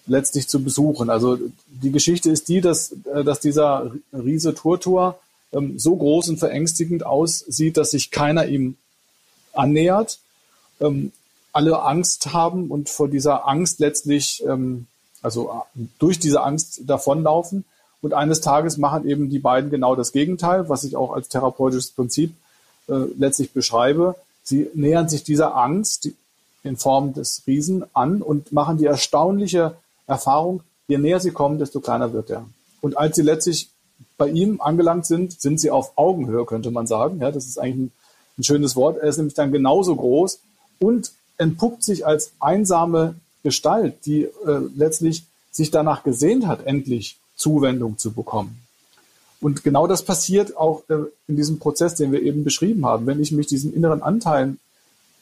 [0.06, 1.10] letztlich zu besuchen.
[1.10, 1.38] Also
[1.68, 5.18] die Geschichte ist die, dass, äh, dass dieser Riese Turtur
[5.52, 8.76] ähm, so groß und verängstigend aussieht, dass sich keiner ihm
[9.52, 10.18] annähert,
[10.80, 11.12] ähm,
[11.52, 14.86] alle Angst haben und vor dieser Angst letztlich, ähm,
[15.22, 17.64] also äh, durch diese Angst davonlaufen.
[18.02, 21.92] Und eines Tages machen eben die beiden genau das Gegenteil, was ich auch als therapeutisches
[21.92, 22.34] Prinzip
[22.88, 24.14] äh, letztlich beschreibe.
[24.42, 26.08] Sie nähern sich dieser Angst
[26.62, 29.74] in Form des Riesen an und machen die erstaunliche
[30.06, 32.46] Erfahrung, je näher sie kommen, desto kleiner wird er.
[32.80, 33.70] Und als sie letztlich
[34.16, 37.20] bei ihm angelangt sind, sind sie auf Augenhöhe, könnte man sagen.
[37.20, 37.92] Ja, das ist eigentlich ein,
[38.38, 38.98] ein schönes Wort.
[38.98, 40.40] Er ist nämlich dann genauso groß
[40.78, 47.98] und entpuppt sich als einsame Gestalt, die äh, letztlich sich danach gesehnt hat, endlich Zuwendung
[47.98, 48.63] zu bekommen.
[49.44, 50.94] Und genau das passiert auch äh,
[51.28, 53.06] in diesem Prozess, den wir eben beschrieben haben.
[53.06, 54.58] Wenn ich mich diesen inneren Anteilen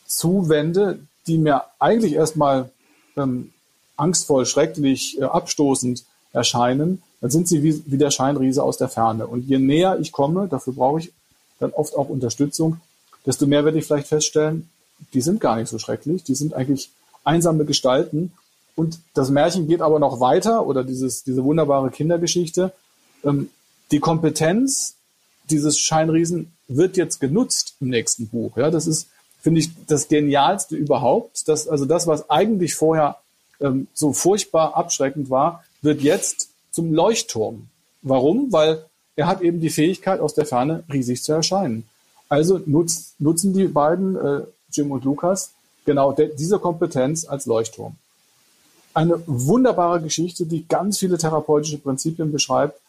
[0.06, 2.70] zuwende, die mir eigentlich erstmal
[3.16, 3.52] ähm,
[3.96, 9.26] angstvoll, schrecklich, äh, abstoßend erscheinen, dann sind sie wie, wie der Scheinriese aus der Ferne.
[9.26, 11.12] Und je näher ich komme, dafür brauche ich
[11.58, 12.80] dann oft auch Unterstützung,
[13.26, 14.70] desto mehr werde ich vielleicht feststellen,
[15.14, 16.90] die sind gar nicht so schrecklich, die sind eigentlich
[17.24, 18.30] einsame Gestalten.
[18.76, 22.72] Und das Märchen geht aber noch weiter, oder dieses, diese wunderbare Kindergeschichte.
[23.24, 23.50] Ähm,
[23.92, 24.96] die Kompetenz
[25.50, 28.56] dieses Scheinriesen wird jetzt genutzt im nächsten Buch.
[28.56, 29.08] Ja, das ist,
[29.40, 31.46] finde ich, das Genialste überhaupt.
[31.46, 33.18] Das, also das, was eigentlich vorher
[33.60, 37.68] ähm, so furchtbar abschreckend war, wird jetzt zum Leuchtturm.
[38.02, 38.52] Warum?
[38.52, 38.84] Weil
[39.14, 41.86] er hat eben die Fähigkeit, aus der Ferne riesig zu erscheinen.
[42.28, 44.40] Also nutz, nutzen die beiden, äh,
[44.72, 45.52] Jim und Lukas,
[45.84, 47.96] genau de, diese Kompetenz als Leuchtturm.
[48.94, 52.80] eine wunderbare Geschichte, die ganz viele therapeutische Prinzipien beschreibt.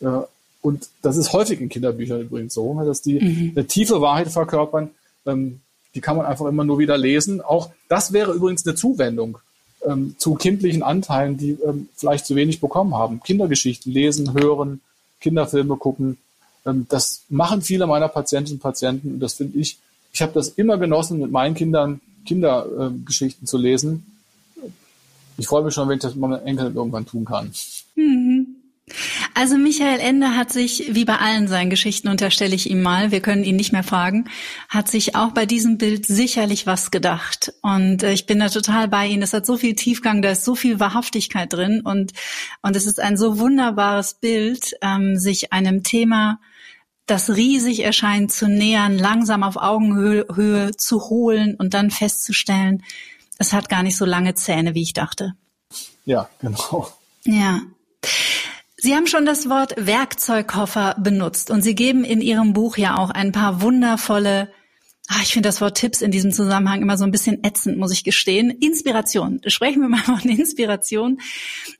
[0.00, 0.20] Äh,
[0.62, 3.52] und das ist häufig in Kinderbüchern übrigens so, ne, dass die mhm.
[3.54, 4.90] eine tiefe Wahrheit verkörpern.
[5.26, 5.60] Ähm,
[5.94, 7.42] die kann man einfach immer nur wieder lesen.
[7.42, 9.38] Auch das wäre übrigens eine Zuwendung
[9.86, 13.20] ähm, zu kindlichen Anteilen, die ähm, vielleicht zu wenig bekommen haben.
[13.20, 14.80] Kindergeschichten lesen, hören,
[15.20, 16.16] Kinderfilme gucken.
[16.64, 19.78] Ähm, das machen viele meiner Patientinnen und Patienten und das finde ich,
[20.12, 24.06] ich habe das immer genossen, mit meinen Kindern Kindergeschichten zu lesen.
[25.38, 27.50] Ich freue mich schon, wenn ich das mit meinen Enkeln irgendwann tun kann.
[27.96, 28.41] Mhm.
[29.34, 33.20] Also Michael Ende hat sich, wie bei allen seinen Geschichten, unterstelle ich ihm mal, wir
[33.20, 34.28] können ihn nicht mehr fragen,
[34.68, 37.52] hat sich auch bei diesem Bild sicherlich was gedacht.
[37.62, 39.22] Und äh, ich bin da total bei Ihnen.
[39.22, 42.12] Es hat so viel Tiefgang, da ist so viel Wahrhaftigkeit drin und,
[42.62, 46.38] und es ist ein so wunderbares Bild, ähm, sich einem Thema
[47.06, 52.84] das riesig erscheint, zu nähern, langsam auf Augenhöhe zu holen und dann festzustellen,
[53.38, 55.34] es hat gar nicht so lange Zähne, wie ich dachte.
[56.04, 56.88] Ja, genau.
[57.24, 57.60] Ja.
[58.84, 63.10] Sie haben schon das Wort Werkzeugkoffer benutzt und Sie geben in Ihrem Buch ja auch
[63.10, 64.50] ein paar wundervolle
[65.06, 67.92] Ach, ich finde das Wort Tipps in diesem Zusammenhang immer so ein bisschen ätzend, muss
[67.92, 68.50] ich gestehen.
[68.50, 69.40] Inspiration.
[69.46, 71.20] Sprechen wir mal von Inspiration.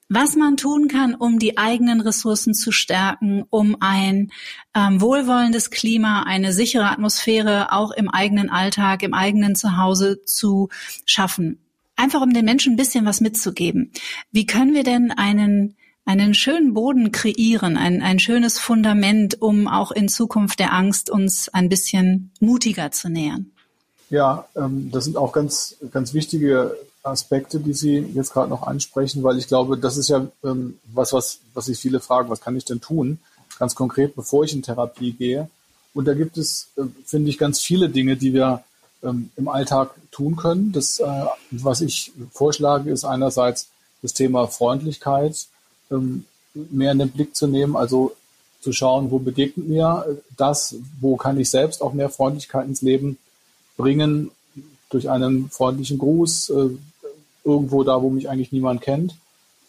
[0.09, 4.31] Was man tun kann, um die eigenen Ressourcen zu stärken, um ein
[4.73, 10.69] ähm, wohlwollendes Klima, eine sichere Atmosphäre auch im eigenen Alltag, im eigenen Zuhause zu
[11.05, 11.59] schaffen.
[11.97, 13.91] Einfach um den Menschen ein bisschen was mitzugeben.
[14.31, 15.75] Wie können wir denn einen
[16.05, 21.49] einen schönen Boden kreieren, ein, ein schönes Fundament, um auch in Zukunft der Angst uns
[21.49, 23.53] ein bisschen mutiger zu nähern.
[24.11, 29.23] Ja, ähm, das sind auch ganz, ganz wichtige Aspekte, die Sie jetzt gerade noch ansprechen,
[29.23, 32.57] weil ich glaube, das ist ja ähm, was, was, was sich viele fragen, was kann
[32.57, 33.19] ich denn tun,
[33.59, 35.49] ganz konkret, bevor ich in Therapie gehe.
[35.95, 38.63] Und da gibt es, äh, finde ich, ganz viele Dinge, die wir
[39.03, 40.73] ähm, im Alltag tun können.
[40.73, 43.69] Das, äh, was ich vorschlage, ist einerseits
[44.03, 45.47] das Thema Freundlichkeit,
[45.93, 46.25] ähm,
[46.55, 48.13] mehr in den Blick zu nehmen, also
[48.61, 53.19] zu schauen, wo begegnet mir das, wo kann ich selbst auch mehr Freundlichkeit ins Leben
[53.77, 54.31] bringen,
[54.91, 56.69] durch einen freundlichen Gruß, äh,
[57.45, 59.17] irgendwo da, wo mich eigentlich niemand kennt,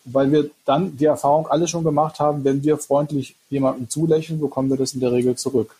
[0.05, 4.69] weil wir dann die Erfahrung alle schon gemacht haben, wenn wir freundlich jemandem zulächeln, bekommen
[4.69, 5.75] wir das in der Regel zurück.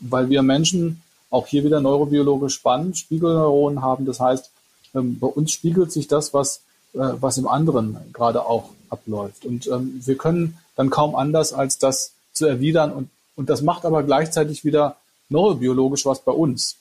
[0.00, 4.06] Weil wir Menschen auch hier wieder neurobiologisch spannend Spiegelneuronen haben.
[4.06, 4.50] Das heißt,
[4.94, 6.62] ähm, bei uns spiegelt sich das, was,
[6.94, 9.44] äh, was im anderen gerade auch abläuft.
[9.44, 12.92] Und ähm, wir können dann kaum anders, als das zu erwidern.
[12.92, 14.96] Und, und das macht aber gleichzeitig wieder
[15.28, 16.76] neurobiologisch was bei uns.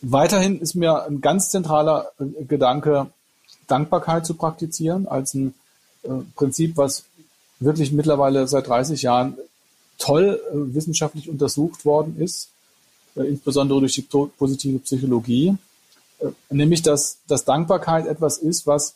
[0.00, 3.08] Weiterhin ist mir ein ganz zentraler äh, Gedanke,
[3.66, 5.54] Dankbarkeit zu praktizieren als ein
[6.02, 7.04] äh, Prinzip, was
[7.60, 9.36] wirklich mittlerweile seit 30 Jahren
[9.98, 12.48] toll äh, wissenschaftlich untersucht worden ist,
[13.14, 15.54] äh, insbesondere durch die positive Psychologie,
[16.18, 18.94] äh, nämlich dass, dass Dankbarkeit etwas ist, was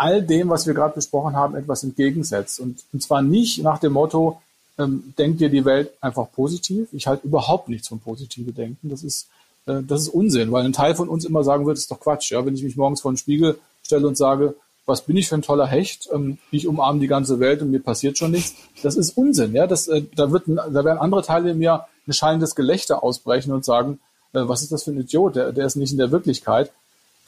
[0.00, 2.58] all dem, was wir gerade besprochen haben, etwas entgegensetzt.
[2.58, 4.40] Und, und zwar nicht nach dem Motto,
[4.78, 6.88] ähm, denkt dir die Welt einfach positiv.
[6.92, 8.88] Ich halte überhaupt nichts von positive Denken.
[8.88, 9.28] Das ist,
[9.66, 12.32] äh, das ist Unsinn, weil ein Teil von uns immer sagen wird, ist doch Quatsch.
[12.32, 12.46] Ja?
[12.46, 14.54] Wenn ich mich morgens vor den Spiegel stelle und sage,
[14.86, 17.80] was bin ich für ein toller Hecht, ähm, ich umarme die ganze Welt und mir
[17.80, 18.54] passiert schon nichts.
[18.82, 19.52] Das ist Unsinn.
[19.54, 19.66] Ja?
[19.66, 23.66] Das, äh, da, wird, da werden andere Teile in mir ein schallendes Gelächter ausbrechen und
[23.66, 24.00] sagen,
[24.32, 26.72] äh, was ist das für ein Idiot, der, der ist nicht in der Wirklichkeit.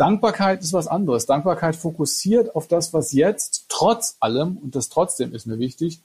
[0.03, 1.27] Dankbarkeit ist was anderes.
[1.27, 6.01] Dankbarkeit fokussiert auf das, was jetzt trotz allem, und das trotzdem ist mir wichtig,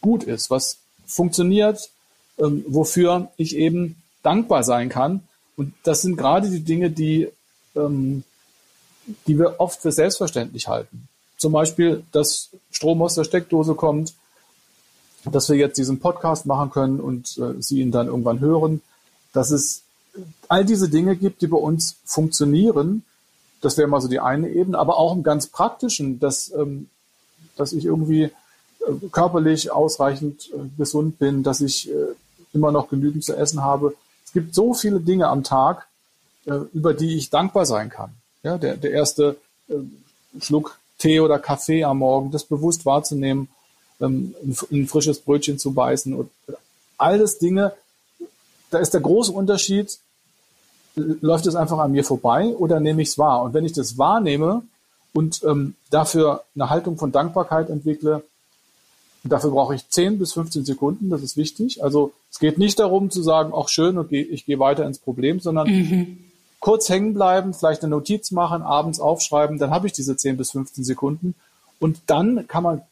[0.00, 1.90] gut ist, was funktioniert,
[2.38, 5.22] ähm, wofür ich eben dankbar sein kann.
[5.56, 7.28] Und das sind gerade die Dinge, die,
[7.76, 8.24] ähm,
[9.28, 11.06] die wir oft für selbstverständlich halten.
[11.38, 14.14] Zum Beispiel, dass Strom aus der Steckdose kommt,
[15.24, 18.82] dass wir jetzt diesen Podcast machen können und äh, Sie ihn dann irgendwann hören,
[19.32, 19.82] dass es
[20.48, 23.04] all diese Dinge gibt, die bei uns funktionieren
[23.60, 26.88] das wäre mal so die eine Ebene, aber auch im ganz praktischen, dass, ähm,
[27.56, 28.30] dass ich irgendwie äh,
[29.10, 32.14] körperlich ausreichend äh, gesund bin, dass ich äh,
[32.52, 33.94] immer noch genügend zu essen habe.
[34.24, 35.86] Es gibt so viele Dinge am Tag,
[36.46, 38.10] äh, über die ich dankbar sein kann.
[38.42, 39.36] Ja, der, der erste
[39.68, 39.74] äh,
[40.40, 43.48] Schluck Tee oder Kaffee am Morgen, das bewusst wahrzunehmen,
[44.00, 46.30] ähm, ein, ein frisches Brötchen zu beißen und
[46.98, 47.72] alles Dinge,
[48.70, 49.98] da ist der große Unterschied
[50.96, 53.42] läuft es einfach an mir vorbei oder nehme ich es wahr?
[53.42, 54.62] Und wenn ich das wahrnehme
[55.12, 58.22] und ähm, dafür eine Haltung von Dankbarkeit entwickle,
[59.24, 61.82] dafür brauche ich 10 bis 15 Sekunden, das ist wichtig.
[61.82, 65.40] Also es geht nicht darum zu sagen, auch schön, okay, ich gehe weiter ins Problem,
[65.40, 66.18] sondern mhm.
[66.60, 70.52] kurz hängen bleiben, vielleicht eine Notiz machen, abends aufschreiben, dann habe ich diese 10 bis
[70.52, 71.34] 15 Sekunden.
[71.78, 72.82] Und dann kann man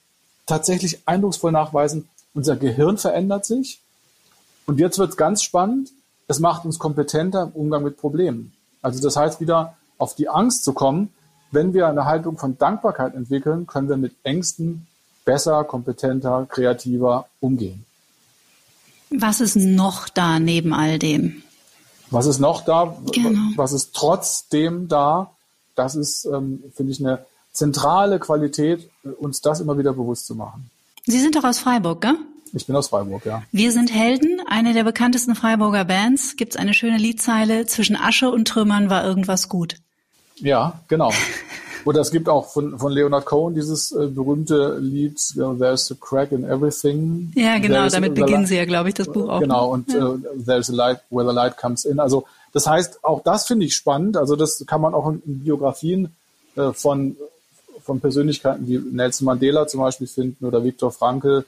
[0.46, 3.80] tatsächlich eindrucksvoll nachweisen, unser Gehirn verändert sich.
[4.66, 5.90] Und jetzt wird es ganz spannend
[6.26, 8.52] es macht uns kompetenter im Umgang mit Problemen.
[8.82, 11.10] Also das heißt wieder auf die Angst zu kommen.
[11.50, 14.88] wenn wir eine Haltung von Dankbarkeit entwickeln, können wir mit Ängsten
[15.24, 17.86] besser, kompetenter, kreativer umgehen.
[19.10, 21.44] Was ist noch da neben all dem?
[22.10, 22.96] Was ist noch da?
[23.12, 23.52] Genau.
[23.54, 25.30] Was ist trotzdem da?
[25.76, 30.70] Das ist, ähm, finde ich, eine zentrale Qualität, uns das immer wieder bewusst zu machen.
[31.06, 32.16] Sie sind doch aus Freiburg, gell?
[32.55, 33.42] Ich bin aus Freiburg, ja.
[33.50, 36.36] Wir sind Helden, eine der bekanntesten Freiburger Bands.
[36.36, 39.76] Gibt es eine schöne Liedzeile, zwischen Asche und Trümmern war irgendwas gut.
[40.36, 41.12] Ja, genau.
[41.84, 46.32] Oder es gibt auch von, von Leonard Cohen dieses äh, berühmte Lied There's a Crack
[46.32, 47.32] in Everything.
[47.34, 49.40] Ja, genau, There's damit beginnen Sie ja, glaube ich, das Buch auch.
[49.40, 50.11] Genau, und ja.
[50.11, 51.98] uh, There's a Light Where the Light Comes In.
[51.98, 54.16] Also das heißt, auch das finde ich spannend.
[54.16, 56.14] Also das kann man auch in, in Biografien
[56.57, 57.16] äh, von,
[57.82, 61.44] von Persönlichkeiten wie Nelson Mandela zum Beispiel finden oder Viktor Frankl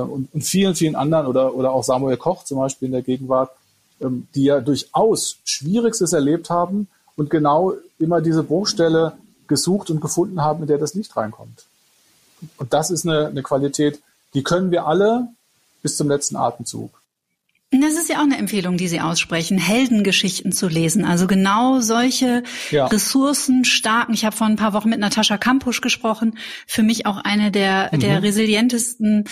[0.00, 3.50] und, und vielen, vielen anderen oder, oder auch Samuel Koch zum Beispiel in der Gegenwart,
[4.00, 9.12] ähm, die ja durchaus Schwierigstes erlebt haben und genau immer diese Bruchstelle
[9.48, 11.66] gesucht und gefunden haben, in der das Licht reinkommt.
[12.56, 14.00] Und das ist eine, eine Qualität,
[14.34, 15.28] die können wir alle
[15.82, 17.01] bis zum letzten Atemzug.
[17.80, 21.06] Das ist ja auch eine Empfehlung, die Sie aussprechen, Heldengeschichten zu lesen.
[21.06, 22.86] Also genau solche ja.
[22.86, 24.14] ressourcenstarken.
[24.14, 26.36] Ich habe vor ein paar Wochen mit Natascha Kampusch gesprochen.
[26.66, 28.00] Für mich auch eine der, mhm.
[28.00, 29.24] der resilientesten,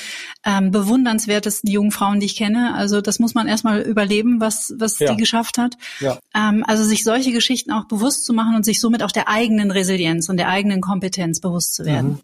[0.47, 2.75] ähm, bewundernswertesten jungen Frauen, die ich kenne.
[2.75, 5.13] Also das muss man erstmal überleben, was, was ja.
[5.13, 5.77] die geschafft hat.
[6.01, 6.19] Ja.
[6.35, 9.71] Ähm, also sich solche Geschichten auch bewusst zu machen und sich somit auch der eigenen
[9.71, 12.13] Resilienz und der eigenen Kompetenz bewusst zu werden.
[12.13, 12.21] Mhm.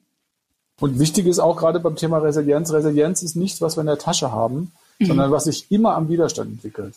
[0.81, 3.99] Und wichtig ist auch gerade beim Thema Resilienz, Resilienz ist nichts, was wir in der
[3.99, 5.07] Tasche haben, mhm.
[5.07, 6.95] sondern was sich immer am Widerstand entwickelt.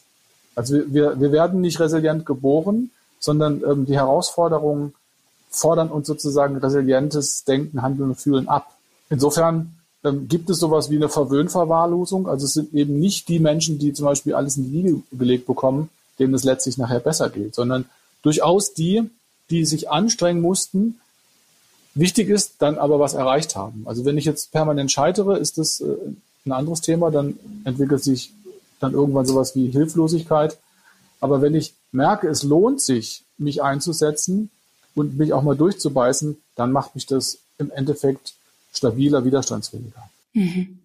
[0.56, 4.94] Also wir, wir, wir werden nicht resilient geboren, sondern ähm, die Herausforderungen
[5.50, 8.76] fordern uns sozusagen resilientes Denken, Handeln und Fühlen ab.
[9.10, 12.28] Insofern ähm, gibt es sowas wie eine Verwöhnverwahrlosung.
[12.28, 15.46] Also es sind eben nicht die Menschen, die zum Beispiel alles in die Wiege gelegt
[15.46, 15.90] bekommen,
[16.20, 17.86] denen es letztlich nachher besser geht, sondern
[18.22, 19.10] durchaus die,
[19.50, 21.00] die sich anstrengen mussten,
[21.96, 23.84] wichtig ist, dann aber was erreicht haben.
[23.86, 25.96] Also wenn ich jetzt permanent scheitere, ist das äh,
[26.50, 28.32] ein anderes Thema, dann entwickelt sich
[28.80, 30.58] dann irgendwann sowas wie Hilflosigkeit.
[31.20, 34.50] Aber wenn ich merke, es lohnt sich, mich einzusetzen
[34.96, 38.34] und mich auch mal durchzubeißen, dann macht mich das im Endeffekt
[38.74, 40.10] stabiler, widerstandsfähiger.
[40.34, 40.80] Mhm.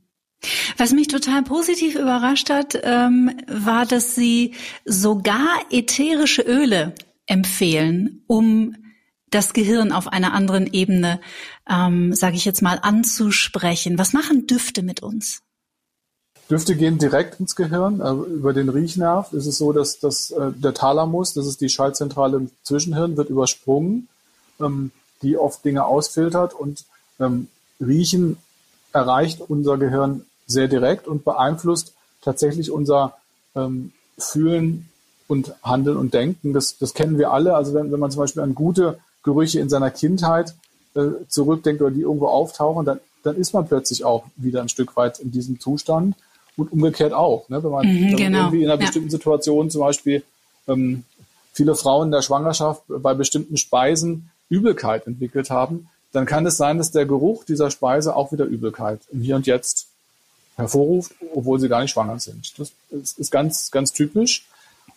[0.77, 4.55] Was mich total positiv überrascht hat, ähm, war, dass Sie
[4.85, 6.95] sogar ätherische Öle
[7.27, 8.77] empfehlen, um
[9.31, 11.21] das Gehirn auf einer anderen Ebene,
[11.69, 13.99] ähm, sage ich jetzt mal, anzusprechen.
[13.99, 15.44] Was machen Düfte mit uns?
[16.51, 18.01] Düfte gehen direkt ins Gehirn.
[18.01, 21.69] Also über den Riechnerv ist es so, dass, dass äh, der Thalamus, das ist die
[21.69, 24.09] Schaltzentrale im Zwischenhirn, wird übersprungen,
[24.61, 24.91] ähm,
[25.23, 26.85] die oft Dinge ausfiltert und
[27.19, 27.49] ähm,
[27.81, 28.37] Riechen
[28.93, 33.17] erreicht unser Gehirn sehr direkt und beeinflusst tatsächlich unser
[33.55, 34.89] ähm, Fühlen
[35.27, 36.53] und Handeln und Denken.
[36.53, 37.55] Das, das kennen wir alle.
[37.55, 40.55] Also wenn, wenn man zum Beispiel an gute Gerüche in seiner Kindheit
[40.95, 44.97] äh, zurückdenkt oder die irgendwo auftauchen, dann, dann ist man plötzlich auch wieder ein Stück
[44.97, 46.15] weit in diesem Zustand
[46.57, 47.49] und umgekehrt auch.
[47.49, 47.63] Ne?
[47.63, 48.39] Wenn man, mhm, wenn genau.
[48.39, 48.87] irgendwie in einer ja.
[48.87, 50.23] bestimmten Situation zum Beispiel
[50.69, 51.05] ähm,
[51.53, 56.79] viele Frauen in der Schwangerschaft bei bestimmten Speisen Übelkeit entwickelt haben, dann kann es sein,
[56.79, 59.89] dass der Geruch dieser Speise auch wieder Übelkeit im Hier und Jetzt
[60.57, 62.55] hervorruft, obwohl sie gar nicht schwanger sind.
[62.59, 62.73] Das
[63.19, 64.47] ist ganz, ganz typisch.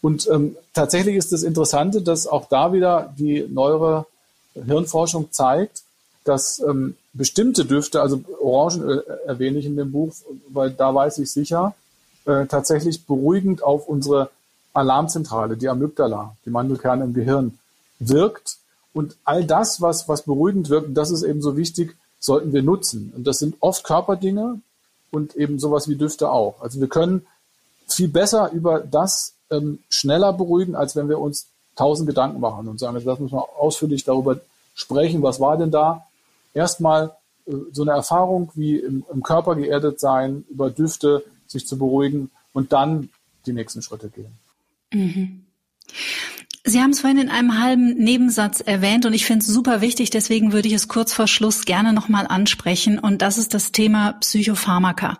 [0.01, 4.05] Und ähm, tatsächlich ist das Interessante, dass auch da wieder die neuere
[4.53, 5.81] Hirnforschung zeigt,
[6.27, 10.13] dass ähm, bestimmte Düfte, also Orangenöl äh, erwähne ich in dem Buch,
[10.49, 11.73] weil da weiß ich sicher,
[12.25, 14.29] äh, tatsächlich beruhigend auf unsere
[14.73, 17.57] Alarmzentrale, die Amygdala, die Mandelkerne im Gehirn,
[17.99, 18.57] wirkt.
[18.93, 23.13] Und all das, was, was beruhigend wirkt, das ist eben so wichtig, sollten wir nutzen.
[23.15, 24.59] Und das sind oft Körperdinge
[25.11, 26.61] und eben sowas wie Düfte auch.
[26.61, 27.25] Also wir können
[27.87, 32.79] viel besser über das ähm, schneller beruhigen, als wenn wir uns tausend Gedanken machen und
[32.79, 34.39] sagen, jetzt lassen wir mal ausführlich darüber
[34.75, 36.06] sprechen, was war denn da?
[36.57, 41.77] Erstmal äh, so eine Erfahrung wie im, im Körper geerdet sein, über Düfte sich zu
[41.77, 43.09] beruhigen und dann
[43.45, 44.31] die nächsten Schritte gehen.
[44.91, 45.45] Mhm.
[46.63, 50.09] Sie haben es vorhin in einem halben Nebensatz erwähnt und ich finde es super wichtig,
[50.09, 54.13] deswegen würde ich es kurz vor Schluss gerne nochmal ansprechen und das ist das Thema
[54.13, 55.19] Psychopharmaka.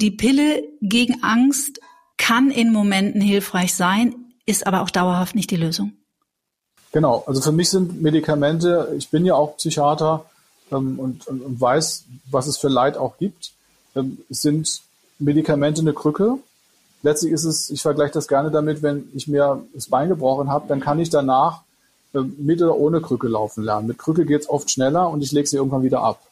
[0.00, 1.80] Die Pille gegen Angst
[2.18, 4.14] kann in Momenten hilfreich sein,
[4.44, 5.92] ist aber auch dauerhaft nicht die Lösung.
[6.94, 10.26] Genau, also für mich sind Medikamente, ich bin ja auch Psychiater
[10.70, 13.50] ähm, und, und, und, weiß, was es für Leid auch gibt,
[13.96, 14.80] ähm, sind
[15.18, 16.38] Medikamente eine Krücke.
[17.02, 20.68] Letztlich ist es, ich vergleiche das gerne damit, wenn ich mir das Bein gebrochen habe,
[20.68, 21.62] dann kann ich danach
[22.14, 23.88] ähm, mit oder ohne Krücke laufen lernen.
[23.88, 26.22] Mit Krücke geht es oft schneller und ich lege sie irgendwann wieder ab.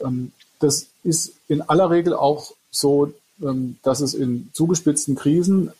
[0.00, 3.12] Ähm, das ist in aller Regel auch so,
[3.42, 5.70] ähm, dass es in zugespitzten Krisen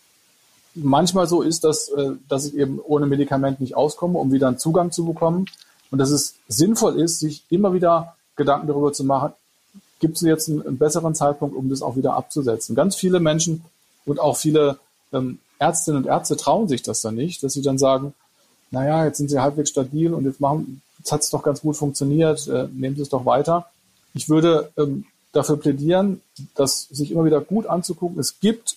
[0.76, 4.58] manchmal so ist, dass, äh, dass ich eben ohne Medikament nicht auskomme, um wieder einen
[4.58, 5.46] Zugang zu bekommen.
[5.90, 9.32] und dass es sinnvoll ist, sich immer wieder Gedanken darüber zu machen,
[10.00, 12.74] gibt es jetzt einen, einen, besseren Zeitpunkt, um das auch wieder abzusetzen.
[12.74, 13.64] Ganz viele Menschen
[14.04, 14.78] und auch viele
[15.12, 18.14] ähm, Ärztinnen und Ärzte trauen sich das dann nicht, dass sie dann sagen,
[18.70, 21.76] naja, jetzt sind sie halbwegs stabil und jetzt machen, jetzt hat es doch ganz gut
[21.76, 23.70] funktioniert, äh, nehmen Sie es doch weiter.
[24.12, 26.20] Ich würde ähm, dafür plädieren,
[26.54, 28.18] das sich immer wieder gut anzugucken.
[28.18, 28.76] Es gibt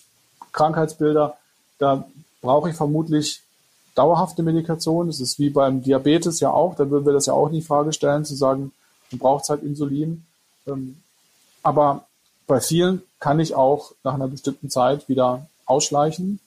[0.52, 1.36] Krankheitsbilder,
[1.80, 2.04] da
[2.40, 3.42] brauche ich vermutlich
[3.96, 5.08] dauerhafte Medikation.
[5.08, 7.92] Das ist wie beim Diabetes ja auch, da würden wir das ja auch in Frage
[7.92, 8.70] stellen, zu sagen,
[9.10, 10.24] man braucht halt Insulin.
[10.66, 11.02] Ähm,
[11.62, 12.06] aber
[12.46, 16.38] bei vielen kann ich auch nach einer bestimmten Zeit wieder ausschleichen.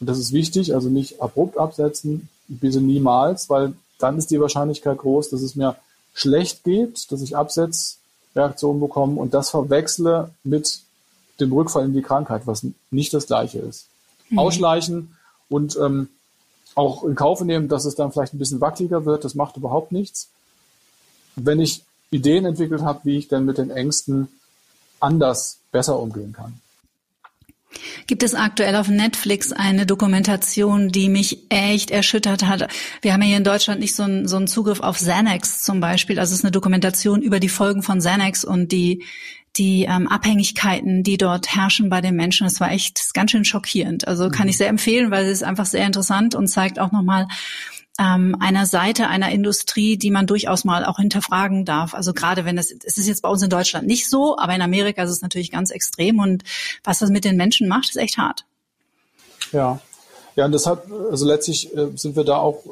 [0.00, 4.98] Und das ist wichtig, also nicht abrupt absetzen, bitte niemals, weil dann ist die Wahrscheinlichkeit
[4.98, 5.76] groß, dass es mir
[6.12, 10.80] schlecht geht, dass ich Absetzreaktionen bekomme und das verwechsle mit
[11.40, 13.86] dem Rückfall in die Krankheit, was nicht das gleiche ist.
[14.30, 14.38] Mhm.
[14.38, 15.16] Ausschleichen
[15.48, 16.08] und ähm,
[16.74, 19.92] auch in Kauf nehmen, dass es dann vielleicht ein bisschen wackeliger wird, das macht überhaupt
[19.92, 20.30] nichts.
[21.36, 24.28] Wenn ich Ideen entwickelt habe, wie ich denn mit den Ängsten
[25.00, 26.60] anders besser umgehen kann.
[28.06, 32.68] Gibt es aktuell auf Netflix eine Dokumentation, die mich echt erschüttert hat?
[33.02, 35.80] Wir haben ja hier in Deutschland nicht so einen, so einen Zugriff auf Xanax zum
[35.80, 36.18] Beispiel.
[36.18, 39.02] Also es ist eine Dokumentation über die Folgen von Xanax und die,
[39.56, 42.46] die ähm, Abhängigkeiten, die dort herrschen bei den Menschen.
[42.46, 44.08] Das war echt ganz schön schockierend.
[44.08, 44.50] Also kann mhm.
[44.50, 47.28] ich sehr empfehlen, weil es ist einfach sehr interessant und zeigt auch nochmal,
[47.98, 51.94] ähm, einer Seite einer Industrie, die man durchaus mal auch hinterfragen darf.
[51.94, 54.62] Also gerade wenn es, es ist jetzt bei uns in Deutschland nicht so, aber in
[54.62, 56.42] Amerika ist es natürlich ganz extrem und
[56.82, 58.44] was das mit den Menschen macht, ist echt hart.
[59.52, 59.80] Ja.
[60.36, 62.64] Ja, und deshalb, also letztlich äh, sind wir da auch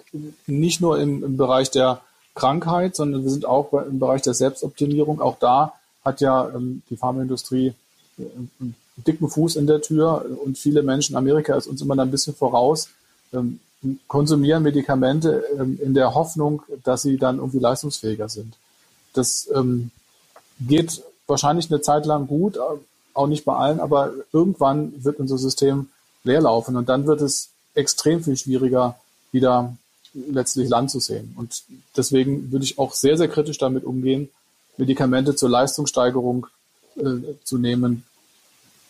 [0.46, 2.00] nicht nur im, im Bereich der
[2.34, 5.20] Krankheit, sondern wir sind auch bei, im Bereich der Selbstoptimierung.
[5.20, 5.74] Auch da
[6.04, 7.74] hat ja ähm, die Pharmaindustrie
[8.18, 8.22] äh,
[8.60, 12.34] einen dicken Fuß in der Tür und viele Menschen, Amerika ist uns immer ein bisschen
[12.34, 12.88] voraus.
[13.32, 13.60] Ähm,
[14.06, 18.54] konsumieren Medikamente ähm, in der Hoffnung, dass sie dann irgendwie leistungsfähiger sind.
[19.12, 19.90] Das ähm,
[20.60, 22.58] geht wahrscheinlich eine Zeit lang gut,
[23.14, 25.88] auch nicht bei allen, aber irgendwann wird unser System
[26.24, 28.98] leerlaufen und dann wird es extrem viel schwieriger,
[29.32, 29.76] wieder
[30.14, 31.34] letztlich Land zu sehen.
[31.36, 31.64] Und
[31.96, 34.28] deswegen würde ich auch sehr, sehr kritisch damit umgehen,
[34.76, 36.46] Medikamente zur Leistungssteigerung
[36.96, 38.04] äh, zu nehmen,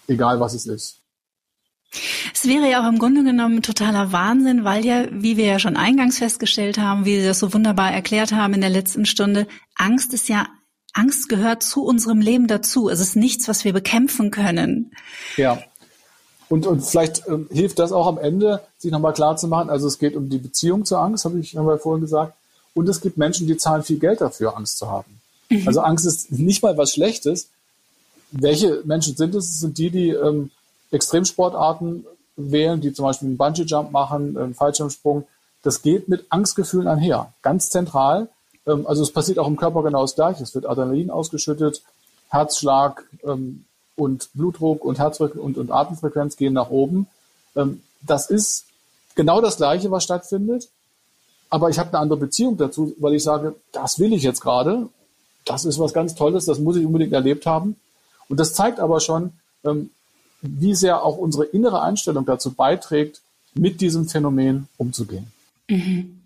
[0.07, 0.99] egal was es ist.
[2.33, 5.77] Es wäre ja auch im Grunde genommen totaler Wahnsinn, weil ja, wie wir ja schon
[5.77, 10.15] eingangs festgestellt haben, wie Sie das so wunderbar erklärt haben in der letzten Stunde, Angst
[10.15, 10.47] ist ja,
[10.95, 12.89] Angst gehört zu unserem Leben dazu.
[12.89, 14.93] Es ist nichts, was wir bekämpfen können.
[15.37, 15.63] Ja.
[16.49, 19.71] Und, und vielleicht äh, hilft das auch am Ende, sich nochmal klar zu machen.
[19.71, 22.35] Also es geht um die Beziehung zur Angst, habe ich haben wir vorhin gesagt.
[22.75, 25.22] Und es gibt Menschen, die zahlen viel Geld dafür, Angst zu haben.
[25.61, 25.69] Mhm.
[25.69, 27.49] Also Angst ist nicht mal was Schlechtes.
[28.31, 29.51] Welche Menschen sind es?
[29.51, 30.51] Es sind die, die ähm,
[30.91, 35.25] Extremsportarten wählen, die zum Beispiel einen Bungee-Jump machen, einen Fallschirmsprung.
[35.63, 38.29] Das geht mit Angstgefühlen einher, ganz zentral.
[38.67, 40.43] Ähm, also es passiert auch im Körper genau das Gleiche.
[40.43, 41.83] Es wird Adrenalin ausgeschüttet,
[42.29, 43.65] Herzschlag ähm,
[43.97, 47.07] und Blutdruck und Herzfrequenz und, und Atemfrequenz gehen nach oben.
[47.55, 48.65] Ähm, das ist
[49.15, 50.69] genau das Gleiche, was stattfindet.
[51.51, 54.89] Aber ich habe eine andere Beziehung dazu, weil ich sage, das will ich jetzt gerade.
[55.53, 57.77] Das ist was ganz Tolles, das muss ich unbedingt erlebt haben.
[58.29, 59.33] Und das zeigt aber schon,
[60.41, 63.21] wie sehr auch unsere innere Einstellung dazu beiträgt,
[63.55, 65.27] mit diesem Phänomen umzugehen.
[65.69, 66.19] Mhm.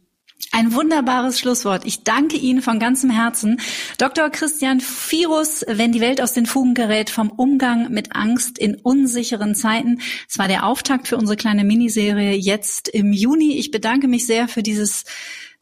[0.52, 1.84] Ein wunderbares Schlusswort.
[1.86, 3.60] Ich danke Ihnen von ganzem Herzen.
[3.98, 4.30] Dr.
[4.30, 9.54] Christian Firus, wenn die Welt aus den Fugen gerät, vom Umgang mit Angst in unsicheren
[9.54, 10.00] Zeiten.
[10.28, 13.58] Es war der Auftakt für unsere kleine Miniserie jetzt im Juni.
[13.58, 15.04] Ich bedanke mich sehr für dieses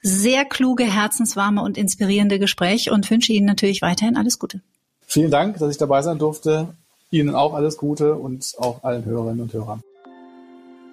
[0.04, 4.60] sehr kluge, herzenswarme und inspirierende Gespräch und wünsche Ihnen natürlich weiterhin alles Gute.
[5.06, 6.68] Vielen Dank, dass ich dabei sein durfte.
[7.10, 9.82] Ihnen auch alles Gute und auch allen Hörerinnen und Hörern.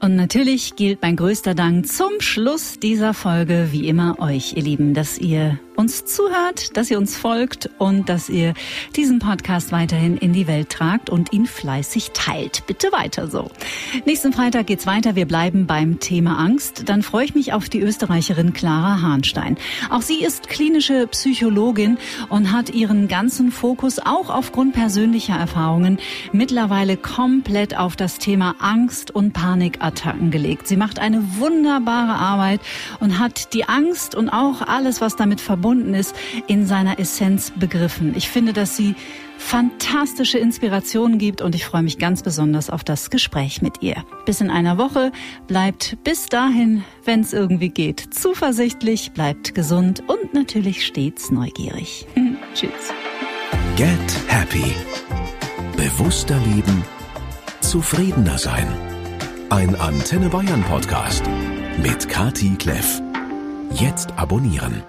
[0.01, 4.93] Und natürlich gilt mein größter Dank zum Schluss dieser Folge, wie immer, euch, ihr Lieben,
[4.93, 8.53] dass ihr uns zuhört, dass ihr uns folgt und dass ihr
[8.95, 12.63] diesen Podcast weiterhin in die Welt tragt und ihn fleißig teilt.
[12.67, 13.49] Bitte weiter so.
[14.05, 15.15] Nächsten Freitag geht's weiter.
[15.15, 16.83] Wir bleiben beim Thema Angst.
[16.87, 19.57] Dann freue ich mich auf die Österreicherin Clara Hahnstein.
[19.89, 21.97] Auch sie ist klinische Psychologin
[22.29, 25.97] und hat ihren ganzen Fokus auch aufgrund persönlicher Erfahrungen
[26.31, 30.67] mittlerweile komplett auf das Thema Angst und Panikattacken gelegt.
[30.67, 32.61] Sie macht eine wunderbare Arbeit
[32.99, 36.13] und hat die Angst und auch alles, was damit verbunden verbunden ist,
[36.47, 38.13] in seiner Essenz begriffen.
[38.17, 38.95] Ich finde, dass sie
[39.37, 44.03] fantastische Inspirationen gibt und ich freue mich ganz besonders auf das Gespräch mit ihr.
[44.25, 45.13] Bis in einer Woche.
[45.47, 52.05] Bleibt bis dahin, wenn es irgendwie geht, zuversichtlich, bleibt gesund und natürlich stets neugierig.
[52.53, 52.71] Tschüss.
[53.77, 53.89] Get
[54.27, 54.75] Happy.
[55.77, 56.83] Bewusster leben.
[57.61, 58.67] Zufriedener sein.
[59.49, 61.23] Ein Antenne Bayern Podcast
[61.81, 63.01] mit Kati Kleff.
[63.73, 64.83] Jetzt abonnieren.